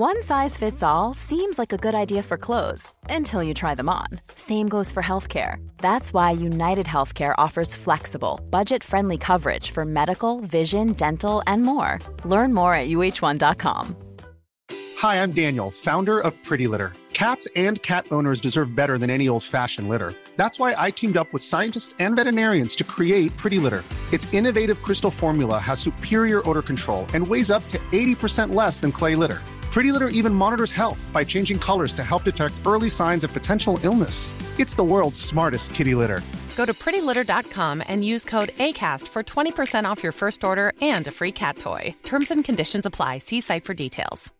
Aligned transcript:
One 0.00 0.22
size 0.22 0.56
fits 0.56 0.82
all 0.82 1.12
seems 1.12 1.58
like 1.58 1.74
a 1.74 1.76
good 1.76 1.94
idea 1.94 2.22
for 2.22 2.38
clothes 2.38 2.94
until 3.10 3.42
you 3.42 3.52
try 3.52 3.74
them 3.74 3.90
on. 3.90 4.06
Same 4.34 4.66
goes 4.66 4.90
for 4.90 5.02
healthcare. 5.02 5.56
That's 5.76 6.14
why 6.14 6.30
United 6.30 6.86
Healthcare 6.86 7.34
offers 7.36 7.74
flexible, 7.74 8.40
budget 8.48 8.82
friendly 8.82 9.18
coverage 9.18 9.72
for 9.72 9.84
medical, 9.84 10.40
vision, 10.40 10.94
dental, 10.94 11.42
and 11.46 11.64
more. 11.64 11.98
Learn 12.24 12.54
more 12.54 12.72
at 12.72 12.88
uh1.com. 12.88 13.94
Hi, 14.96 15.22
I'm 15.22 15.32
Daniel, 15.32 15.70
founder 15.70 16.18
of 16.18 16.32
Pretty 16.44 16.66
Litter. 16.66 16.94
Cats 17.12 17.46
and 17.54 17.82
cat 17.82 18.06
owners 18.10 18.40
deserve 18.40 18.74
better 18.74 18.96
than 18.96 19.10
any 19.10 19.28
old 19.28 19.44
fashioned 19.44 19.90
litter. 19.90 20.14
That's 20.34 20.58
why 20.58 20.74
I 20.78 20.92
teamed 20.92 21.18
up 21.18 21.30
with 21.34 21.42
scientists 21.42 21.94
and 21.98 22.16
veterinarians 22.16 22.74
to 22.76 22.84
create 22.84 23.36
Pretty 23.36 23.58
Litter. 23.58 23.84
Its 24.14 24.32
innovative 24.32 24.80
crystal 24.80 25.10
formula 25.10 25.58
has 25.58 25.78
superior 25.78 26.40
odor 26.48 26.62
control 26.62 27.04
and 27.12 27.28
weighs 27.28 27.50
up 27.50 27.68
to 27.68 27.78
80% 27.92 28.54
less 28.54 28.80
than 28.80 28.92
clay 28.92 29.14
litter. 29.14 29.40
Pretty 29.70 29.92
Litter 29.92 30.08
even 30.08 30.34
monitors 30.34 30.72
health 30.72 31.08
by 31.12 31.22
changing 31.22 31.58
colors 31.58 31.92
to 31.92 32.02
help 32.02 32.24
detect 32.24 32.54
early 32.66 32.90
signs 32.90 33.22
of 33.22 33.32
potential 33.32 33.78
illness. 33.84 34.34
It's 34.58 34.74
the 34.74 34.82
world's 34.82 35.20
smartest 35.20 35.74
kitty 35.74 35.94
litter. 35.94 36.20
Go 36.56 36.66
to 36.66 36.72
prettylitter.com 36.72 37.84
and 37.86 38.04
use 38.04 38.24
code 38.24 38.48
ACAST 38.48 39.06
for 39.06 39.22
20% 39.22 39.84
off 39.84 40.02
your 40.02 40.12
first 40.12 40.42
order 40.42 40.72
and 40.80 41.06
a 41.06 41.12
free 41.12 41.30
cat 41.32 41.56
toy. 41.56 41.94
Terms 42.02 42.32
and 42.32 42.44
conditions 42.44 42.84
apply. 42.84 43.18
See 43.18 43.40
site 43.40 43.62
for 43.62 43.74
details. 43.74 44.32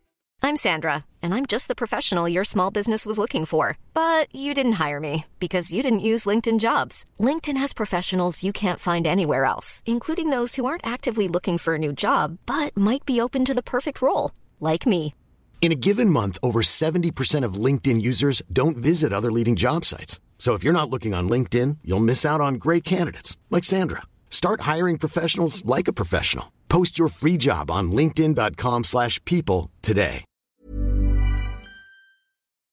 I'm 0.43 0.57
Sandra, 0.57 1.05
and 1.21 1.35
I'm 1.35 1.45
just 1.45 1.67
the 1.67 1.75
professional 1.75 2.27
your 2.27 2.43
small 2.43 2.71
business 2.71 3.05
was 3.05 3.17
looking 3.19 3.45
for. 3.45 3.77
But 3.93 4.27
you 4.35 4.53
didn't 4.53 4.81
hire 4.83 4.99
me 4.99 5.25
because 5.39 5.71
you 5.71 5.81
didn't 5.81 6.07
use 6.11 6.25
LinkedIn 6.25 6.59
jobs. 6.59 7.05
LinkedIn 7.19 7.57
has 7.57 7.73
professionals 7.73 8.43
you 8.43 8.51
can't 8.51 8.79
find 8.79 9.07
anywhere 9.07 9.45
else, 9.45 9.81
including 9.85 10.29
those 10.29 10.55
who 10.55 10.65
aren't 10.65 10.85
actively 10.85 11.29
looking 11.29 11.57
for 11.57 11.75
a 11.75 11.79
new 11.79 11.93
job 11.93 12.37
but 12.45 12.75
might 12.75 13.05
be 13.05 13.21
open 13.21 13.45
to 13.45 13.53
the 13.53 13.63
perfect 13.63 14.01
role, 14.01 14.31
like 14.59 14.85
me. 14.85 15.13
In 15.61 15.71
a 15.71 15.75
given 15.75 16.09
month, 16.09 16.39
over 16.41 16.63
70% 16.63 17.45
of 17.45 17.53
LinkedIn 17.65 18.01
users 18.01 18.41
don't 18.51 18.75
visit 18.75 19.13
other 19.13 19.31
leading 19.31 19.55
job 19.55 19.85
sites. 19.85 20.19
So 20.39 20.55
if 20.55 20.63
you're 20.63 20.73
not 20.73 20.89
looking 20.89 21.13
on 21.13 21.29
LinkedIn, 21.29 21.77
you'll 21.83 21.99
miss 21.99 22.25
out 22.25 22.41
on 22.41 22.55
great 22.55 22.83
candidates 22.83 23.37
like 23.51 23.63
Sandra. 23.63 24.01
Start 24.31 24.61
hiring 24.61 24.97
professionals 24.97 25.63
like 25.63 25.87
a 25.87 25.93
professional. 25.93 26.51
Post 26.67 26.97
your 26.97 27.09
free 27.09 27.37
job 27.37 27.69
on 27.69 27.91
linkedin.com/people 27.91 29.69
today. 29.83 30.25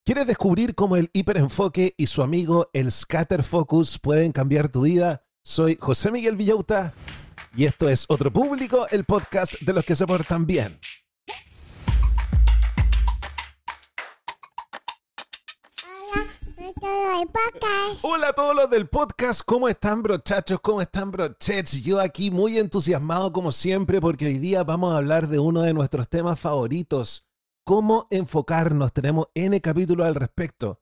¿Quieres 0.09 0.27
descubrir 0.27 0.75
cómo 0.75 0.97
el 0.97 1.11
hiperenfoque 1.12 1.92
y 1.98 2.06
su 2.06 2.22
amigo 2.22 2.70
el 2.72 2.91
scatter 2.91 3.42
focus 3.42 3.98
pueden 3.98 4.33
cambiar 4.33 4.70
tu 4.70 4.84
vida? 4.84 5.22
Soy 5.44 5.77
José 5.78 6.11
Miguel 6.11 6.36
Villauta 6.36 6.94
y 7.55 7.66
esto 7.66 7.91
es 7.91 8.06
Otro 8.09 8.33
Público, 8.33 8.86
el 8.91 9.05
podcast 9.05 9.61
de 9.61 9.75
los 9.75 9.84
que 9.84 9.94
se 9.94 10.06
portan 10.06 10.47
bien. 10.47 10.78
Hola 18.03 18.29
a 18.29 18.33
todos 18.33 18.55
los 18.55 18.71
del 18.71 18.89
podcast, 18.89 19.43
¿cómo 19.45 19.69
están 19.69 20.03
brochachos? 20.03 20.61
¿Cómo 20.61 20.81
están 20.81 21.11
brochets? 21.11 21.83
Yo 21.83 22.01
aquí 22.01 22.31
muy 22.31 22.59
entusiasmado 22.59 23.33
como 23.33 23.51
siempre 23.51 24.01
porque 24.01 24.27
hoy 24.27 24.39
día 24.39 24.62
vamos 24.62 24.93
a 24.93 24.99
hablar 24.99 25.29
de 25.29 25.39
uno 25.39 25.62
de 25.62 25.75
nuestros 25.75 26.09
temas 26.09 26.39
favoritos, 26.39 27.27
cómo 27.65 28.06
enfocarnos. 28.11 28.93
Tenemos 28.93 29.27
N 29.34 29.61
capítulos 29.61 30.06
al 30.06 30.15
respecto. 30.15 30.81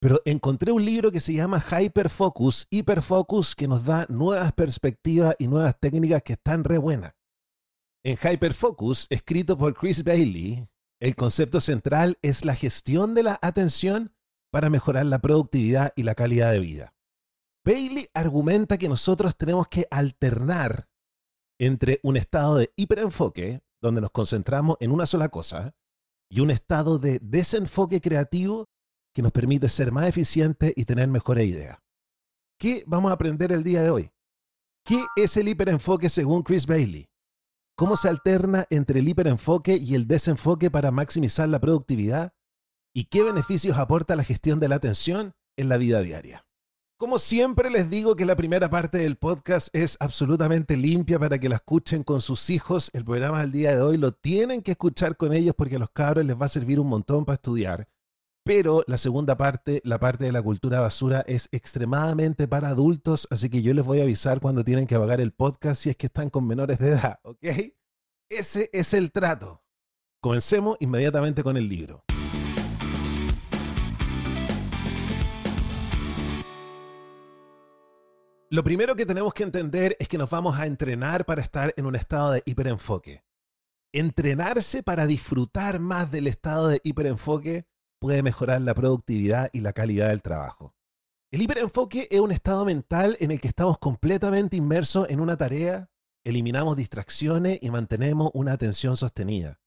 Pero 0.00 0.20
encontré 0.24 0.72
un 0.72 0.84
libro 0.84 1.10
que 1.10 1.20
se 1.20 1.34
llama 1.34 1.60
Hyperfocus, 1.60 2.66
Hyperfocus, 2.70 3.54
que 3.54 3.68
nos 3.68 3.84
da 3.84 4.06
nuevas 4.08 4.52
perspectivas 4.52 5.36
y 5.38 5.46
nuevas 5.46 5.78
técnicas 5.78 6.22
que 6.22 6.34
están 6.34 6.64
re 6.64 6.78
buenas. 6.78 7.14
En 8.04 8.16
Hyperfocus, 8.16 9.06
escrito 9.10 9.56
por 9.58 9.74
Chris 9.74 10.02
Bailey, 10.04 10.66
el 11.00 11.16
concepto 11.16 11.60
central 11.60 12.18
es 12.22 12.44
la 12.44 12.54
gestión 12.54 13.14
de 13.14 13.22
la 13.22 13.38
atención 13.42 14.14
para 14.50 14.70
mejorar 14.70 15.06
la 15.06 15.20
productividad 15.20 15.92
y 15.96 16.02
la 16.02 16.14
calidad 16.14 16.52
de 16.52 16.60
vida. 16.60 16.94
Bailey 17.64 18.08
argumenta 18.14 18.78
que 18.78 18.88
nosotros 18.88 19.36
tenemos 19.36 19.68
que 19.68 19.86
alternar 19.90 20.88
entre 21.58 22.00
un 22.02 22.16
estado 22.16 22.56
de 22.56 22.72
hiperenfoque, 22.76 23.60
donde 23.82 24.00
nos 24.00 24.10
concentramos 24.10 24.76
en 24.80 24.92
una 24.92 25.06
sola 25.06 25.28
cosa, 25.28 25.74
y 26.30 26.40
un 26.40 26.50
estado 26.50 26.98
de 26.98 27.18
desenfoque 27.20 28.00
creativo 28.00 28.68
que 29.14 29.22
nos 29.22 29.32
permite 29.32 29.68
ser 29.68 29.92
más 29.92 30.06
eficientes 30.06 30.72
y 30.76 30.84
tener 30.84 31.08
mejores 31.08 31.46
ideas. 31.46 31.78
¿Qué 32.58 32.84
vamos 32.86 33.10
a 33.10 33.14
aprender 33.14 33.52
el 33.52 33.64
día 33.64 33.82
de 33.82 33.90
hoy? 33.90 34.10
¿Qué 34.84 35.04
es 35.16 35.36
el 35.36 35.48
hiperenfoque 35.48 36.08
según 36.08 36.42
Chris 36.42 36.66
Bailey? 36.66 37.08
¿Cómo 37.76 37.96
se 37.96 38.08
alterna 38.08 38.66
entre 38.70 39.00
el 39.00 39.08
hiperenfoque 39.08 39.76
y 39.76 39.94
el 39.94 40.06
desenfoque 40.06 40.70
para 40.70 40.90
maximizar 40.90 41.48
la 41.48 41.60
productividad? 41.60 42.32
¿Y 42.92 43.04
qué 43.04 43.22
beneficios 43.22 43.78
aporta 43.78 44.16
la 44.16 44.24
gestión 44.24 44.58
de 44.58 44.68
la 44.68 44.74
atención 44.74 45.32
en 45.56 45.68
la 45.68 45.76
vida 45.76 46.00
diaria? 46.02 46.44
Como 46.98 47.20
siempre 47.20 47.70
les 47.70 47.88
digo 47.88 48.16
que 48.16 48.26
la 48.26 48.34
primera 48.34 48.68
parte 48.68 48.98
del 48.98 49.16
podcast 49.16 49.68
es 49.72 49.96
absolutamente 50.00 50.76
limpia 50.76 51.18
para 51.18 51.38
que 51.38 51.48
la 51.48 51.54
escuchen 51.54 52.02
con 52.02 52.20
sus 52.20 52.50
hijos. 52.50 52.90
El 52.92 53.04
programa 53.04 53.40
del 53.40 53.52
día 53.52 53.74
de 53.74 53.80
hoy 53.80 53.96
lo 53.96 54.12
tienen 54.12 54.60
que 54.60 54.72
escuchar 54.72 55.16
con 55.16 55.32
ellos 55.32 55.54
porque 55.56 55.76
a 55.76 55.78
los 55.78 55.90
cabros 55.90 56.26
les 56.26 56.38
va 56.38 56.46
a 56.46 56.50
servir 56.50 56.80
un 56.80 56.88
montón 56.88 57.24
para 57.24 57.36
estudiar. 57.36 57.88
Pero 58.44 58.82
la 58.88 58.98
segunda 58.98 59.36
parte, 59.36 59.80
la 59.84 60.00
parte 60.00 60.24
de 60.24 60.32
la 60.32 60.42
cultura 60.42 60.80
basura, 60.80 61.22
es 61.28 61.48
extremadamente 61.52 62.48
para 62.48 62.68
adultos, 62.68 63.28
así 63.30 63.48
que 63.48 63.62
yo 63.62 63.72
les 63.72 63.84
voy 63.84 64.00
a 64.00 64.02
avisar 64.02 64.40
cuando 64.40 64.64
tienen 64.64 64.88
que 64.88 64.96
apagar 64.96 65.20
el 65.20 65.32
podcast 65.32 65.82
si 65.82 65.90
es 65.90 65.96
que 65.96 66.06
están 66.06 66.28
con 66.28 66.46
menores 66.46 66.78
de 66.78 66.88
edad, 66.88 67.20
¿ok? 67.22 67.46
Ese 68.28 68.68
es 68.72 68.94
el 68.94 69.12
trato. 69.12 69.62
Comencemos 70.20 70.76
inmediatamente 70.80 71.44
con 71.44 71.56
el 71.56 71.68
libro. 71.68 72.04
Lo 78.52 78.64
primero 78.64 78.96
que 78.96 79.06
tenemos 79.06 79.32
que 79.32 79.44
entender 79.44 79.96
es 80.00 80.08
que 80.08 80.18
nos 80.18 80.28
vamos 80.28 80.58
a 80.58 80.66
entrenar 80.66 81.24
para 81.24 81.40
estar 81.40 81.72
en 81.76 81.86
un 81.86 81.94
estado 81.94 82.32
de 82.32 82.42
hiperenfoque. 82.44 83.22
Entrenarse 83.92 84.82
para 84.82 85.06
disfrutar 85.06 85.78
más 85.78 86.10
del 86.10 86.26
estado 86.26 86.66
de 86.66 86.80
hiperenfoque 86.82 87.64
puede 88.00 88.24
mejorar 88.24 88.60
la 88.62 88.74
productividad 88.74 89.50
y 89.52 89.60
la 89.60 89.72
calidad 89.72 90.08
del 90.08 90.20
trabajo. 90.20 90.74
El 91.30 91.42
hiperenfoque 91.42 92.08
es 92.10 92.18
un 92.18 92.32
estado 92.32 92.64
mental 92.64 93.16
en 93.20 93.30
el 93.30 93.40
que 93.40 93.46
estamos 93.46 93.78
completamente 93.78 94.56
inmersos 94.56 95.08
en 95.10 95.20
una 95.20 95.36
tarea, 95.36 95.88
eliminamos 96.24 96.76
distracciones 96.76 97.60
y 97.62 97.70
mantenemos 97.70 98.32
una 98.34 98.50
atención 98.50 98.96
sostenida. 98.96 99.60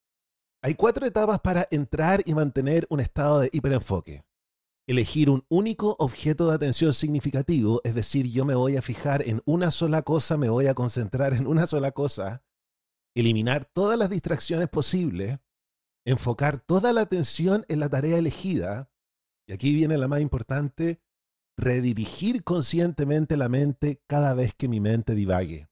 Hay 0.61 0.75
cuatro 0.75 1.05
etapas 1.05 1.39
para 1.39 1.69
entrar 1.71 2.21
y 2.25 2.33
mantener 2.33 2.85
un 2.89 2.99
estado 2.99 3.39
de 3.39 3.49
hiperenfoque 3.53 4.25
elegir 4.87 5.29
un 5.29 5.45
único 5.49 5.95
objeto 5.99 6.49
de 6.49 6.55
atención 6.55 6.93
significativo, 6.93 7.81
es 7.83 7.95
decir, 7.95 8.29
yo 8.29 8.45
me 8.45 8.55
voy 8.55 8.77
a 8.77 8.81
fijar 8.81 9.27
en 9.27 9.41
una 9.45 9.71
sola 9.71 10.01
cosa, 10.01 10.37
me 10.37 10.49
voy 10.49 10.67
a 10.67 10.73
concentrar 10.73 11.33
en 11.33 11.47
una 11.47 11.67
sola 11.67 11.91
cosa, 11.91 12.43
eliminar 13.15 13.65
todas 13.65 13.97
las 13.97 14.09
distracciones 14.09 14.67
posibles, 14.67 15.39
enfocar 16.05 16.59
toda 16.59 16.91
la 16.91 17.01
atención 17.01 17.65
en 17.69 17.79
la 17.79 17.89
tarea 17.89 18.17
elegida, 18.17 18.91
y 19.47 19.53
aquí 19.53 19.73
viene 19.73 19.97
la 19.97 20.07
más 20.07 20.21
importante, 20.21 21.01
redirigir 21.57 22.43
conscientemente 22.43 23.37
la 23.37 23.47
mente 23.47 24.01
cada 24.07 24.33
vez 24.33 24.53
que 24.53 24.67
mi 24.67 24.79
mente 24.79 25.15
divague. 25.15 25.69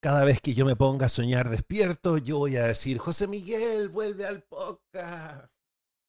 Cada 0.00 0.24
vez 0.24 0.40
que 0.40 0.54
yo 0.54 0.64
me 0.64 0.76
ponga 0.76 1.06
a 1.06 1.08
soñar 1.08 1.50
despierto, 1.50 2.18
yo 2.18 2.38
voy 2.38 2.56
a 2.56 2.64
decir, 2.64 2.98
José 2.98 3.26
Miguel, 3.26 3.88
vuelve 3.88 4.26
al 4.26 4.42
podcast. 4.42 5.57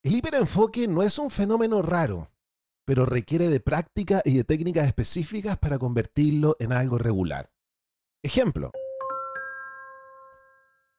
El 0.02 0.16
hiperenfoque 0.16 0.88
no 0.88 1.04
es 1.04 1.20
un 1.20 1.30
fenómeno 1.30 1.82
raro, 1.82 2.32
pero 2.86 3.06
requiere 3.06 3.50
de 3.50 3.60
práctica 3.60 4.22
y 4.24 4.38
de 4.38 4.46
técnicas 4.46 4.88
específicas 4.88 5.58
para 5.58 5.78
convertirlo 5.78 6.56
en 6.60 6.72
algo 6.72 6.98
regular. 6.98 7.52
Ejemplo. 8.24 8.72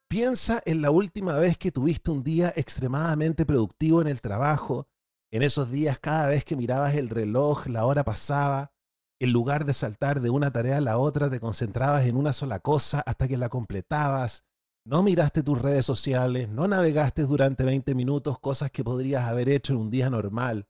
Piensa 0.06 0.60
en 0.66 0.82
la 0.82 0.90
última 0.90 1.38
vez 1.38 1.56
que 1.56 1.72
tuviste 1.72 2.10
un 2.10 2.22
día 2.22 2.52
extremadamente 2.54 3.46
productivo 3.46 4.02
en 4.02 4.08
el 4.08 4.20
trabajo, 4.20 4.86
en 5.32 5.44
esos 5.44 5.70
días 5.70 5.98
cada 5.98 6.26
vez 6.26 6.44
que 6.44 6.56
mirabas 6.56 6.94
el 6.94 7.08
reloj, 7.08 7.68
la 7.68 7.86
hora 7.86 8.04
pasaba, 8.04 8.72
en 9.18 9.32
lugar 9.32 9.64
de 9.64 9.72
saltar 9.72 10.20
de 10.20 10.28
una 10.28 10.50
tarea 10.50 10.76
a 10.76 10.82
la 10.82 10.98
otra, 10.98 11.30
te 11.30 11.40
concentrabas 11.40 12.06
en 12.06 12.16
una 12.16 12.34
sola 12.34 12.58
cosa 12.58 13.00
hasta 13.00 13.28
que 13.28 13.38
la 13.38 13.48
completabas, 13.48 14.44
no 14.84 15.02
miraste 15.02 15.42
tus 15.42 15.60
redes 15.60 15.86
sociales, 15.86 16.48
no 16.48 16.66
navegaste 16.66 17.22
durante 17.22 17.64
20 17.64 17.94
minutos 17.94 18.38
cosas 18.38 18.70
que 18.70 18.84
podrías 18.84 19.24
haber 19.24 19.48
hecho 19.48 19.74
en 19.74 19.80
un 19.80 19.90
día 19.90 20.10
normal. 20.10 20.66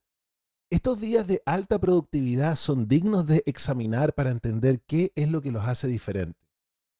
Estos 0.70 1.00
días 1.00 1.26
de 1.26 1.42
alta 1.46 1.78
productividad 1.78 2.56
son 2.56 2.86
dignos 2.86 3.26
de 3.26 3.42
examinar 3.46 4.14
para 4.14 4.30
entender 4.30 4.80
qué 4.86 5.12
es 5.16 5.30
lo 5.30 5.42
que 5.42 5.50
los 5.50 5.64
hace 5.64 5.88
diferentes. 5.88 6.48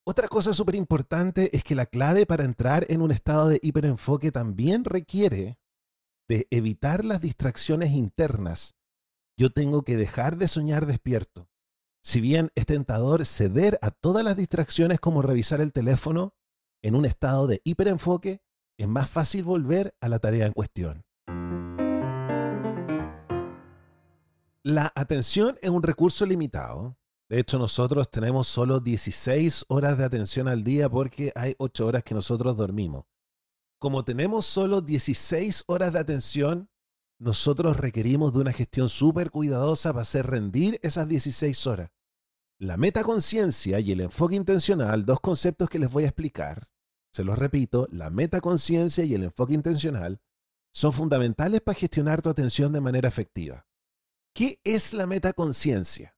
Otra 0.03 0.27
cosa 0.27 0.53
súper 0.53 0.75
importante 0.75 1.55
es 1.55 1.63
que 1.63 1.75
la 1.75 1.85
clave 1.85 2.25
para 2.25 2.43
entrar 2.43 2.85
en 2.89 3.01
un 3.01 3.11
estado 3.11 3.47
de 3.47 3.59
hiperenfoque 3.61 4.31
también 4.31 4.83
requiere 4.83 5.59
de 6.27 6.47
evitar 6.49 7.05
las 7.05 7.21
distracciones 7.21 7.91
internas. 7.91 8.75
Yo 9.37 9.51
tengo 9.51 9.83
que 9.83 9.97
dejar 9.97 10.37
de 10.37 10.47
soñar 10.47 10.85
despierto. 10.85 11.47
Si 12.03 12.19
bien 12.19 12.49
es 12.55 12.65
tentador 12.65 13.25
ceder 13.25 13.77
a 13.81 13.91
todas 13.91 14.23
las 14.23 14.35
distracciones 14.35 14.99
como 14.99 15.21
revisar 15.21 15.61
el 15.61 15.71
teléfono, 15.71 16.33
en 16.81 16.95
un 16.95 17.05
estado 17.05 17.47
de 17.47 17.61
hiperenfoque, 17.63 18.41
es 18.77 18.87
más 18.87 19.09
fácil 19.09 19.43
volver 19.43 19.95
a 20.01 20.09
la 20.09 20.19
tarea 20.19 20.45
en 20.45 20.53
cuestión. 20.53 21.03
La 24.63 24.91
atención 24.95 25.57
es 25.61 25.69
un 25.69 25.83
recurso 25.83 26.25
limitado. 26.25 26.97
De 27.29 27.39
hecho, 27.39 27.57
nosotros 27.57 28.11
tenemos 28.11 28.47
solo 28.47 28.79
16 28.79 29.65
horas 29.69 29.97
de 29.97 30.03
atención 30.03 30.47
al 30.47 30.63
día 30.63 30.89
porque 30.89 31.31
hay 31.35 31.55
8 31.57 31.87
horas 31.87 32.03
que 32.03 32.13
nosotros 32.13 32.57
dormimos. 32.57 33.05
Como 33.79 34.03
tenemos 34.03 34.45
solo 34.45 34.81
16 34.81 35.63
horas 35.67 35.93
de 35.93 35.99
atención, 35.99 36.69
nosotros 37.19 37.77
requerimos 37.77 38.33
de 38.33 38.39
una 38.39 38.51
gestión 38.53 38.89
súper 38.89 39.31
cuidadosa 39.31 39.91
para 39.91 40.01
hacer 40.01 40.27
rendir 40.27 40.79
esas 40.83 41.07
16 41.07 41.67
horas. 41.67 41.91
La 42.59 42.77
metaconciencia 42.77 43.79
y 43.79 43.91
el 43.91 44.01
enfoque 44.01 44.35
intencional, 44.35 45.05
dos 45.05 45.19
conceptos 45.19 45.69
que 45.69 45.79
les 45.79 45.91
voy 45.91 46.03
a 46.03 46.07
explicar, 46.07 46.67
se 47.11 47.23
los 47.23 47.37
repito, 47.37 47.87
la 47.91 48.09
metaconciencia 48.09 49.03
y 49.03 49.13
el 49.13 49.23
enfoque 49.23 49.53
intencional 49.53 50.21
son 50.73 50.93
fundamentales 50.93 51.61
para 51.61 51.77
gestionar 51.77 52.21
tu 52.21 52.29
atención 52.29 52.71
de 52.71 52.81
manera 52.81 53.09
efectiva. 53.09 53.67
¿Qué 54.33 54.61
es 54.63 54.93
la 54.93 55.05
metaconciencia? 55.05 56.15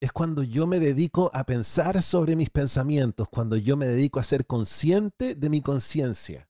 Es 0.00 0.12
cuando 0.12 0.42
yo 0.42 0.66
me 0.66 0.80
dedico 0.80 1.30
a 1.32 1.44
pensar 1.44 2.02
sobre 2.02 2.34
mis 2.34 2.50
pensamientos, 2.50 3.28
cuando 3.28 3.56
yo 3.56 3.76
me 3.76 3.86
dedico 3.86 4.18
a 4.18 4.24
ser 4.24 4.44
consciente 4.46 5.36
de 5.36 5.48
mi 5.48 5.62
conciencia. 5.62 6.48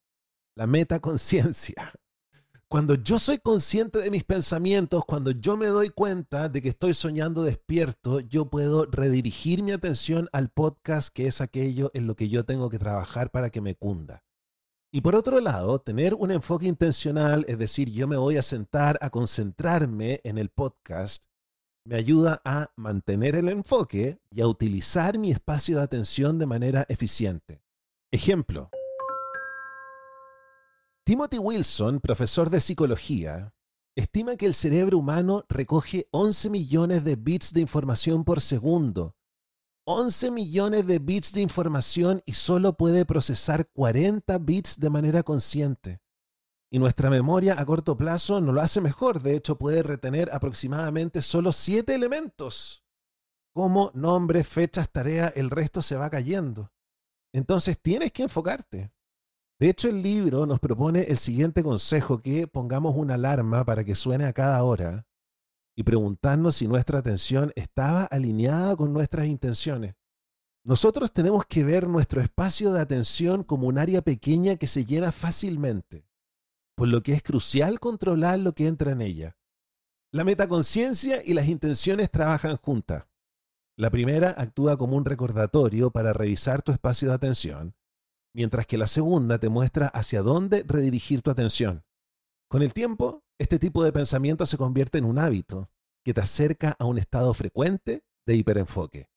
La 0.56 0.66
metaconciencia. 0.66 1.92
Cuando 2.74 2.96
yo 2.96 3.20
soy 3.20 3.38
consciente 3.38 4.00
de 4.00 4.10
mis 4.10 4.24
pensamientos, 4.24 5.04
cuando 5.04 5.30
yo 5.30 5.56
me 5.56 5.66
doy 5.66 5.90
cuenta 5.90 6.48
de 6.48 6.60
que 6.60 6.70
estoy 6.70 6.92
soñando 6.92 7.44
despierto, 7.44 8.18
yo 8.18 8.50
puedo 8.50 8.86
redirigir 8.86 9.62
mi 9.62 9.70
atención 9.70 10.28
al 10.32 10.48
podcast, 10.48 11.14
que 11.14 11.28
es 11.28 11.40
aquello 11.40 11.92
en 11.94 12.08
lo 12.08 12.16
que 12.16 12.28
yo 12.28 12.44
tengo 12.44 12.70
que 12.70 12.80
trabajar 12.80 13.30
para 13.30 13.50
que 13.50 13.60
me 13.60 13.76
cunda. 13.76 14.24
Y 14.92 15.02
por 15.02 15.14
otro 15.14 15.38
lado, 15.38 15.78
tener 15.78 16.14
un 16.14 16.32
enfoque 16.32 16.66
intencional, 16.66 17.44
es 17.46 17.60
decir, 17.60 17.92
yo 17.92 18.08
me 18.08 18.16
voy 18.16 18.38
a 18.38 18.42
sentar 18.42 18.98
a 19.00 19.10
concentrarme 19.10 20.20
en 20.24 20.36
el 20.36 20.48
podcast, 20.48 21.26
me 21.86 21.94
ayuda 21.94 22.42
a 22.44 22.72
mantener 22.74 23.36
el 23.36 23.50
enfoque 23.50 24.18
y 24.32 24.40
a 24.40 24.48
utilizar 24.48 25.16
mi 25.16 25.30
espacio 25.30 25.76
de 25.76 25.84
atención 25.84 26.40
de 26.40 26.46
manera 26.46 26.86
eficiente. 26.88 27.62
Ejemplo. 28.10 28.68
Timothy 31.06 31.38
Wilson, 31.38 32.00
profesor 32.00 32.48
de 32.48 32.60
psicología, 32.60 33.54
estima 33.94 34.36
que 34.36 34.46
el 34.46 34.54
cerebro 34.54 34.98
humano 34.98 35.44
recoge 35.48 36.08
11 36.12 36.48
millones 36.48 37.04
de 37.04 37.16
bits 37.16 37.52
de 37.52 37.60
información 37.60 38.24
por 38.24 38.40
segundo 38.40 39.14
11 39.86 40.30
millones 40.30 40.86
de 40.86 40.98
bits 40.98 41.34
de 41.34 41.42
información 41.42 42.22
y 42.24 42.32
solo 42.32 42.78
puede 42.78 43.04
procesar 43.04 43.68
40 43.74 44.38
bits 44.38 44.80
de 44.80 44.88
manera 44.88 45.22
consciente. 45.22 46.00
Y 46.72 46.78
nuestra 46.78 47.10
memoria 47.10 47.60
a 47.60 47.66
corto 47.66 47.94
plazo 47.94 48.40
no 48.40 48.52
lo 48.52 48.62
hace 48.62 48.80
mejor, 48.80 49.20
de 49.20 49.36
hecho 49.36 49.58
puede 49.58 49.82
retener 49.82 50.30
aproximadamente 50.32 51.20
solo 51.20 51.52
7 51.52 51.94
elementos. 51.94 52.82
Como 53.52 53.90
nombre, 53.92 54.42
fechas, 54.42 54.90
tarea, 54.90 55.28
el 55.36 55.50
resto 55.50 55.82
se 55.82 55.96
va 55.96 56.08
cayendo. 56.08 56.72
Entonces 57.34 57.78
tienes 57.78 58.10
que 58.10 58.22
enfocarte. 58.22 58.93
De 59.64 59.70
hecho, 59.70 59.88
el 59.88 60.02
libro 60.02 60.44
nos 60.44 60.60
propone 60.60 61.04
el 61.04 61.16
siguiente 61.16 61.62
consejo, 61.62 62.20
que 62.20 62.46
pongamos 62.46 62.94
una 62.98 63.14
alarma 63.14 63.64
para 63.64 63.82
que 63.82 63.94
suene 63.94 64.26
a 64.26 64.34
cada 64.34 64.62
hora 64.62 65.06
y 65.74 65.84
preguntarnos 65.84 66.56
si 66.56 66.68
nuestra 66.68 66.98
atención 66.98 67.50
estaba 67.56 68.04
alineada 68.04 68.76
con 68.76 68.92
nuestras 68.92 69.24
intenciones. 69.24 69.94
Nosotros 70.64 71.14
tenemos 71.14 71.46
que 71.46 71.64
ver 71.64 71.88
nuestro 71.88 72.20
espacio 72.20 72.74
de 72.74 72.82
atención 72.82 73.42
como 73.42 73.66
un 73.66 73.78
área 73.78 74.02
pequeña 74.02 74.56
que 74.56 74.66
se 74.66 74.84
llena 74.84 75.12
fácilmente, 75.12 76.06
por 76.76 76.88
lo 76.88 77.02
que 77.02 77.14
es 77.14 77.22
crucial 77.22 77.80
controlar 77.80 78.40
lo 78.40 78.52
que 78.52 78.66
entra 78.66 78.92
en 78.92 79.00
ella. 79.00 79.38
La 80.12 80.24
metaconciencia 80.24 81.22
y 81.24 81.32
las 81.32 81.48
intenciones 81.48 82.10
trabajan 82.10 82.58
juntas. 82.58 83.06
La 83.78 83.88
primera 83.88 84.34
actúa 84.36 84.76
como 84.76 84.98
un 84.98 85.06
recordatorio 85.06 85.90
para 85.90 86.12
revisar 86.12 86.60
tu 86.60 86.70
espacio 86.70 87.08
de 87.08 87.14
atención, 87.14 87.74
mientras 88.34 88.66
que 88.66 88.76
la 88.76 88.86
segunda 88.86 89.38
te 89.38 89.48
muestra 89.48 89.86
hacia 89.86 90.22
dónde 90.22 90.64
redirigir 90.66 91.22
tu 91.22 91.30
atención. 91.30 91.84
Con 92.48 92.62
el 92.62 92.74
tiempo, 92.74 93.22
este 93.38 93.58
tipo 93.58 93.82
de 93.82 93.92
pensamiento 93.92 94.44
se 94.44 94.58
convierte 94.58 94.98
en 94.98 95.04
un 95.04 95.18
hábito 95.18 95.70
que 96.04 96.12
te 96.12 96.20
acerca 96.20 96.76
a 96.78 96.84
un 96.84 96.98
estado 96.98 97.32
frecuente 97.32 98.04
de 98.26 98.36
hiperenfoque. 98.36 99.08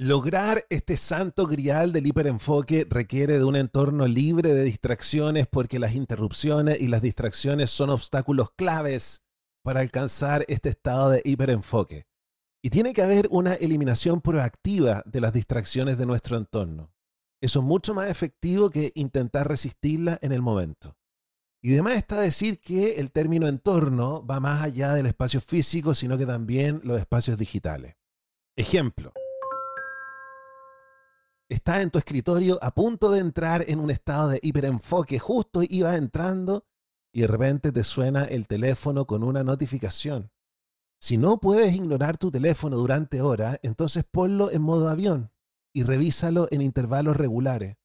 Lograr 0.00 0.64
este 0.70 0.96
santo 0.96 1.46
grial 1.46 1.92
del 1.92 2.06
hiperenfoque 2.06 2.86
requiere 2.88 3.38
de 3.38 3.44
un 3.44 3.56
entorno 3.56 4.06
libre 4.06 4.54
de 4.54 4.62
distracciones 4.62 5.48
porque 5.48 5.80
las 5.80 5.94
interrupciones 5.94 6.80
y 6.80 6.86
las 6.86 7.02
distracciones 7.02 7.70
son 7.70 7.90
obstáculos 7.90 8.52
claves 8.52 9.22
para 9.64 9.80
alcanzar 9.80 10.44
este 10.46 10.68
estado 10.68 11.10
de 11.10 11.22
hiperenfoque. 11.24 12.07
Y 12.68 12.70
tiene 12.70 12.92
que 12.92 13.00
haber 13.00 13.28
una 13.30 13.54
eliminación 13.54 14.20
proactiva 14.20 15.02
de 15.06 15.22
las 15.22 15.32
distracciones 15.32 15.96
de 15.96 16.04
nuestro 16.04 16.36
entorno. 16.36 16.92
Eso 17.40 17.60
es 17.60 17.64
mucho 17.64 17.94
más 17.94 18.10
efectivo 18.10 18.68
que 18.68 18.92
intentar 18.94 19.48
resistirla 19.48 20.18
en 20.20 20.32
el 20.32 20.42
momento. 20.42 20.94
Y 21.62 21.72
además 21.72 21.94
está 21.94 22.20
decir 22.20 22.60
que 22.60 22.96
el 22.96 23.10
término 23.10 23.48
entorno 23.48 24.22
va 24.26 24.38
más 24.38 24.62
allá 24.62 24.92
del 24.92 25.06
espacio 25.06 25.40
físico, 25.40 25.94
sino 25.94 26.18
que 26.18 26.26
también 26.26 26.82
los 26.84 27.00
espacios 27.00 27.38
digitales. 27.38 27.96
Ejemplo. 28.54 29.14
Estás 31.48 31.80
en 31.80 31.90
tu 31.90 31.96
escritorio 31.96 32.58
a 32.60 32.74
punto 32.74 33.10
de 33.10 33.20
entrar 33.20 33.64
en 33.66 33.80
un 33.80 33.90
estado 33.90 34.28
de 34.28 34.40
hiperenfoque, 34.42 35.18
justo 35.18 35.62
ibas 35.62 35.96
entrando 35.96 36.66
y 37.14 37.22
de 37.22 37.28
repente 37.28 37.72
te 37.72 37.82
suena 37.82 38.24
el 38.24 38.46
teléfono 38.46 39.06
con 39.06 39.22
una 39.22 39.42
notificación. 39.42 40.30
Si 41.00 41.16
no 41.16 41.38
puedes 41.38 41.72
ignorar 41.74 42.18
tu 42.18 42.30
teléfono 42.30 42.76
durante 42.76 43.22
horas, 43.22 43.58
entonces 43.62 44.04
ponlo 44.10 44.50
en 44.50 44.62
modo 44.62 44.88
avión 44.88 45.30
y 45.72 45.84
revísalo 45.84 46.48
en 46.50 46.60
intervalos 46.60 47.16
regulares. 47.16 47.76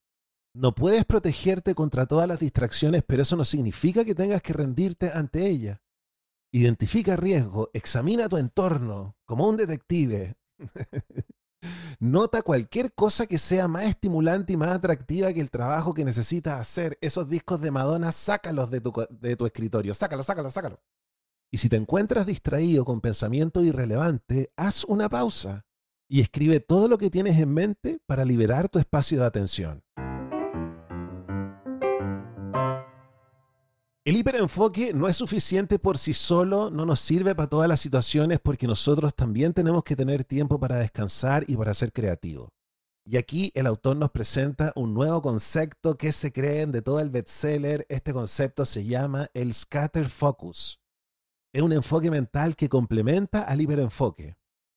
No 0.56 0.74
puedes 0.74 1.06
protegerte 1.06 1.75
contra 1.75 2.06
todas 2.06 2.27
las 2.27 2.39
distracciones, 2.39 3.04
pero 3.06 3.21
eso 3.24 3.36
no 3.36 3.45
significa 3.45 4.04
que 4.06 4.15
tengas 4.15 4.42
que 4.42 4.54
rendirte 4.54 5.12
ante 5.12 5.48
ellas. 5.48 5.80
Identifica 6.51 7.15
riesgo, 7.15 7.69
examina 7.74 8.30
tu 8.30 8.38
entorno 8.38 9.15
como 9.25 9.48
un 9.48 9.57
detective. 9.57 10.36
Nota 12.00 12.42
cualquier 12.42 12.94
cosa 12.94 13.25
que 13.25 13.38
sea 13.38 13.68
más 13.68 13.83
estimulante 13.83 14.54
y 14.54 14.57
más 14.57 14.69
atractiva 14.69 15.33
que 15.33 15.42
el 15.42 15.50
trabajo 15.50 15.94
que 15.94 16.06
necesitas 16.06 16.60
hacer. 16.60 16.98
Esos 17.01 17.30
discos 17.30 17.62
de 17.62 17.71
Madonna, 17.71 18.12
sácalos 18.12 18.70
de 18.70 18.82
tu, 18.82 18.93
de 19.10 19.36
tu 19.36 19.46
escritorio. 19.46 19.93
Sácalos, 19.93 20.25
sácalos, 20.25 20.53
sácalos. 20.53 20.79
Y 21.53 21.60
si 21.60 21.69
te 21.69 21.75
encuentras 21.75 22.25
distraído 22.25 22.83
con 22.83 23.00
pensamiento 23.00 23.63
irrelevante, 23.63 24.51
haz 24.57 24.86
una 24.86 25.07
pausa 25.07 25.67
y 26.10 26.22
escribe 26.22 26.60
todo 26.60 26.88
lo 26.88 26.98
que 26.98 27.12
tienes 27.12 27.38
en 27.38 27.53
mente 27.53 28.00
para 28.07 28.25
liberar 28.25 28.69
tu 28.69 28.79
espacio 28.79 29.19
de 29.19 29.27
atención. 29.27 29.83
El 34.03 34.17
hiperenfoque 34.17 34.93
no 34.95 35.07
es 35.07 35.15
suficiente 35.15 35.77
por 35.77 36.00
sí 36.00 36.15
solo, 36.15 36.72
no 36.72 36.88
nos 36.88 37.00
sirve 37.00 37.36
para 37.36 37.50
todas 37.50 37.69
las 37.69 37.81
situaciones 37.81 38.39
porque 38.39 38.65
nosotros 38.65 39.13
también 39.13 39.53
tenemos 39.53 39.83
que 39.83 39.95
tener 39.95 40.24
tiempo 40.24 40.60
para 40.60 40.77
descansar 40.77 41.45
y 41.48 41.55
para 41.55 41.75
ser 41.75 41.93
creativos. 41.93 42.50
Y 43.05 43.17
aquí 43.17 43.51
el 43.53 43.67
autor 43.67 43.98
nos 43.98 44.10
presenta 44.10 44.74
un 44.75 44.95
nuevo 44.95 45.22
concepto 45.22 46.00
que 46.00 46.13
se 46.13 46.33
creen 46.33 46.72
de 46.72 46.81
todo 46.81 47.00
el 47.00 47.12
bestseller. 47.12 47.86
Este 47.89 48.12
concepto 48.12 48.65
se 48.65 48.86
llama 48.86 49.27
el 49.36 49.53
scatter 49.53 50.10
focus. 50.10 50.82
Es 51.53 51.62
un 51.62 51.72
enfoque 51.72 52.10
mental 52.10 52.55
que 52.55 52.67
complementa 52.67 53.43
al 53.43 53.62
hiperenfoque. 53.62 54.36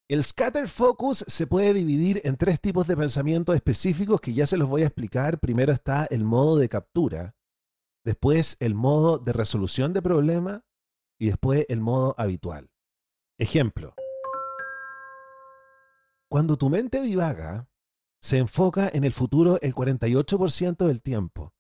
El 0.09 0.23
scatter 0.23 0.69
focus 0.69 1.25
se 1.27 1.47
puede 1.47 1.73
dividir 1.73 2.21
en 2.25 2.37
tres 2.37 2.61
tipos 2.61 2.87
de 2.87 2.97
pensamientos 2.97 3.57
específicos 3.57 4.21
que 4.21 4.35
ya 4.35 4.47
se 4.47 4.59
los 4.59 4.69
voy 4.69 4.83
a 4.83 4.87
explicar. 4.87 5.41
Primero 5.41 5.73
está 5.73 6.07
el 6.11 6.23
modo 6.23 6.59
de 6.59 6.69
captura, 6.69 7.35
después 8.05 8.59
el 8.61 8.75
modo 8.75 9.19
de 9.19 9.33
resolución 9.33 9.95
de 9.95 10.03
problema 10.03 10.67
y 11.19 11.27
después 11.27 11.65
el 11.71 11.81
modo 11.81 12.15
habitual. 12.19 12.71
Ejemplo. 13.39 13.95
Cuando 16.29 16.59
tu 16.59 16.69
mente 16.69 17.01
divaga, 17.01 17.71
se 18.21 18.37
enfoca 18.37 18.91
en 18.93 19.05
el 19.05 19.15
futuro 19.15 19.59
el 19.63 19.75
48% 19.75 20.87
del 20.87 21.01
tiempo. 21.01 21.56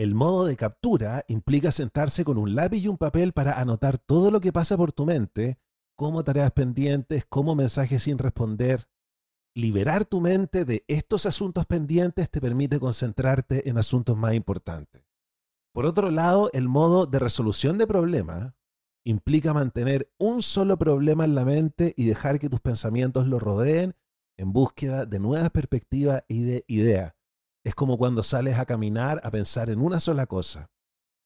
El 0.00 0.14
modo 0.14 0.46
de 0.46 0.56
captura 0.56 1.26
implica 1.28 1.70
sentarse 1.70 2.24
con 2.24 2.38
un 2.38 2.54
lápiz 2.54 2.78
y 2.78 2.88
un 2.88 2.96
papel 2.96 3.34
para 3.34 3.60
anotar 3.60 3.98
todo 3.98 4.30
lo 4.30 4.40
que 4.40 4.50
pasa 4.50 4.78
por 4.78 4.92
tu 4.92 5.04
mente 5.04 5.58
como 5.94 6.24
tareas 6.24 6.52
pendientes, 6.52 7.26
como 7.26 7.54
mensajes 7.54 8.04
sin 8.04 8.16
responder. 8.16 8.88
Liberar 9.54 10.06
tu 10.06 10.22
mente 10.22 10.64
de 10.64 10.86
estos 10.88 11.26
asuntos 11.26 11.66
pendientes 11.66 12.30
te 12.30 12.40
permite 12.40 12.80
concentrarte 12.80 13.68
en 13.68 13.76
asuntos 13.76 14.16
más 14.16 14.32
importantes. 14.32 15.04
Por 15.74 15.84
otro 15.84 16.10
lado, 16.10 16.48
el 16.54 16.66
modo 16.66 17.04
de 17.04 17.18
resolución 17.18 17.76
de 17.76 17.86
problemas 17.86 18.54
implica 19.04 19.52
mantener 19.52 20.10
un 20.16 20.40
solo 20.40 20.78
problema 20.78 21.26
en 21.26 21.34
la 21.34 21.44
mente 21.44 21.92
y 21.94 22.06
dejar 22.06 22.38
que 22.38 22.48
tus 22.48 22.60
pensamientos 22.60 23.26
lo 23.26 23.38
rodeen 23.38 23.94
en 24.38 24.54
búsqueda 24.54 25.04
de 25.04 25.20
nuevas 25.20 25.50
perspectivas 25.50 26.24
y 26.26 26.44
de 26.44 26.64
ideas. 26.68 27.19
Es 27.64 27.74
como 27.74 27.98
cuando 27.98 28.22
sales 28.22 28.58
a 28.58 28.66
caminar 28.66 29.20
a 29.22 29.30
pensar 29.30 29.70
en 29.70 29.80
una 29.80 30.00
sola 30.00 30.26
cosa. 30.26 30.70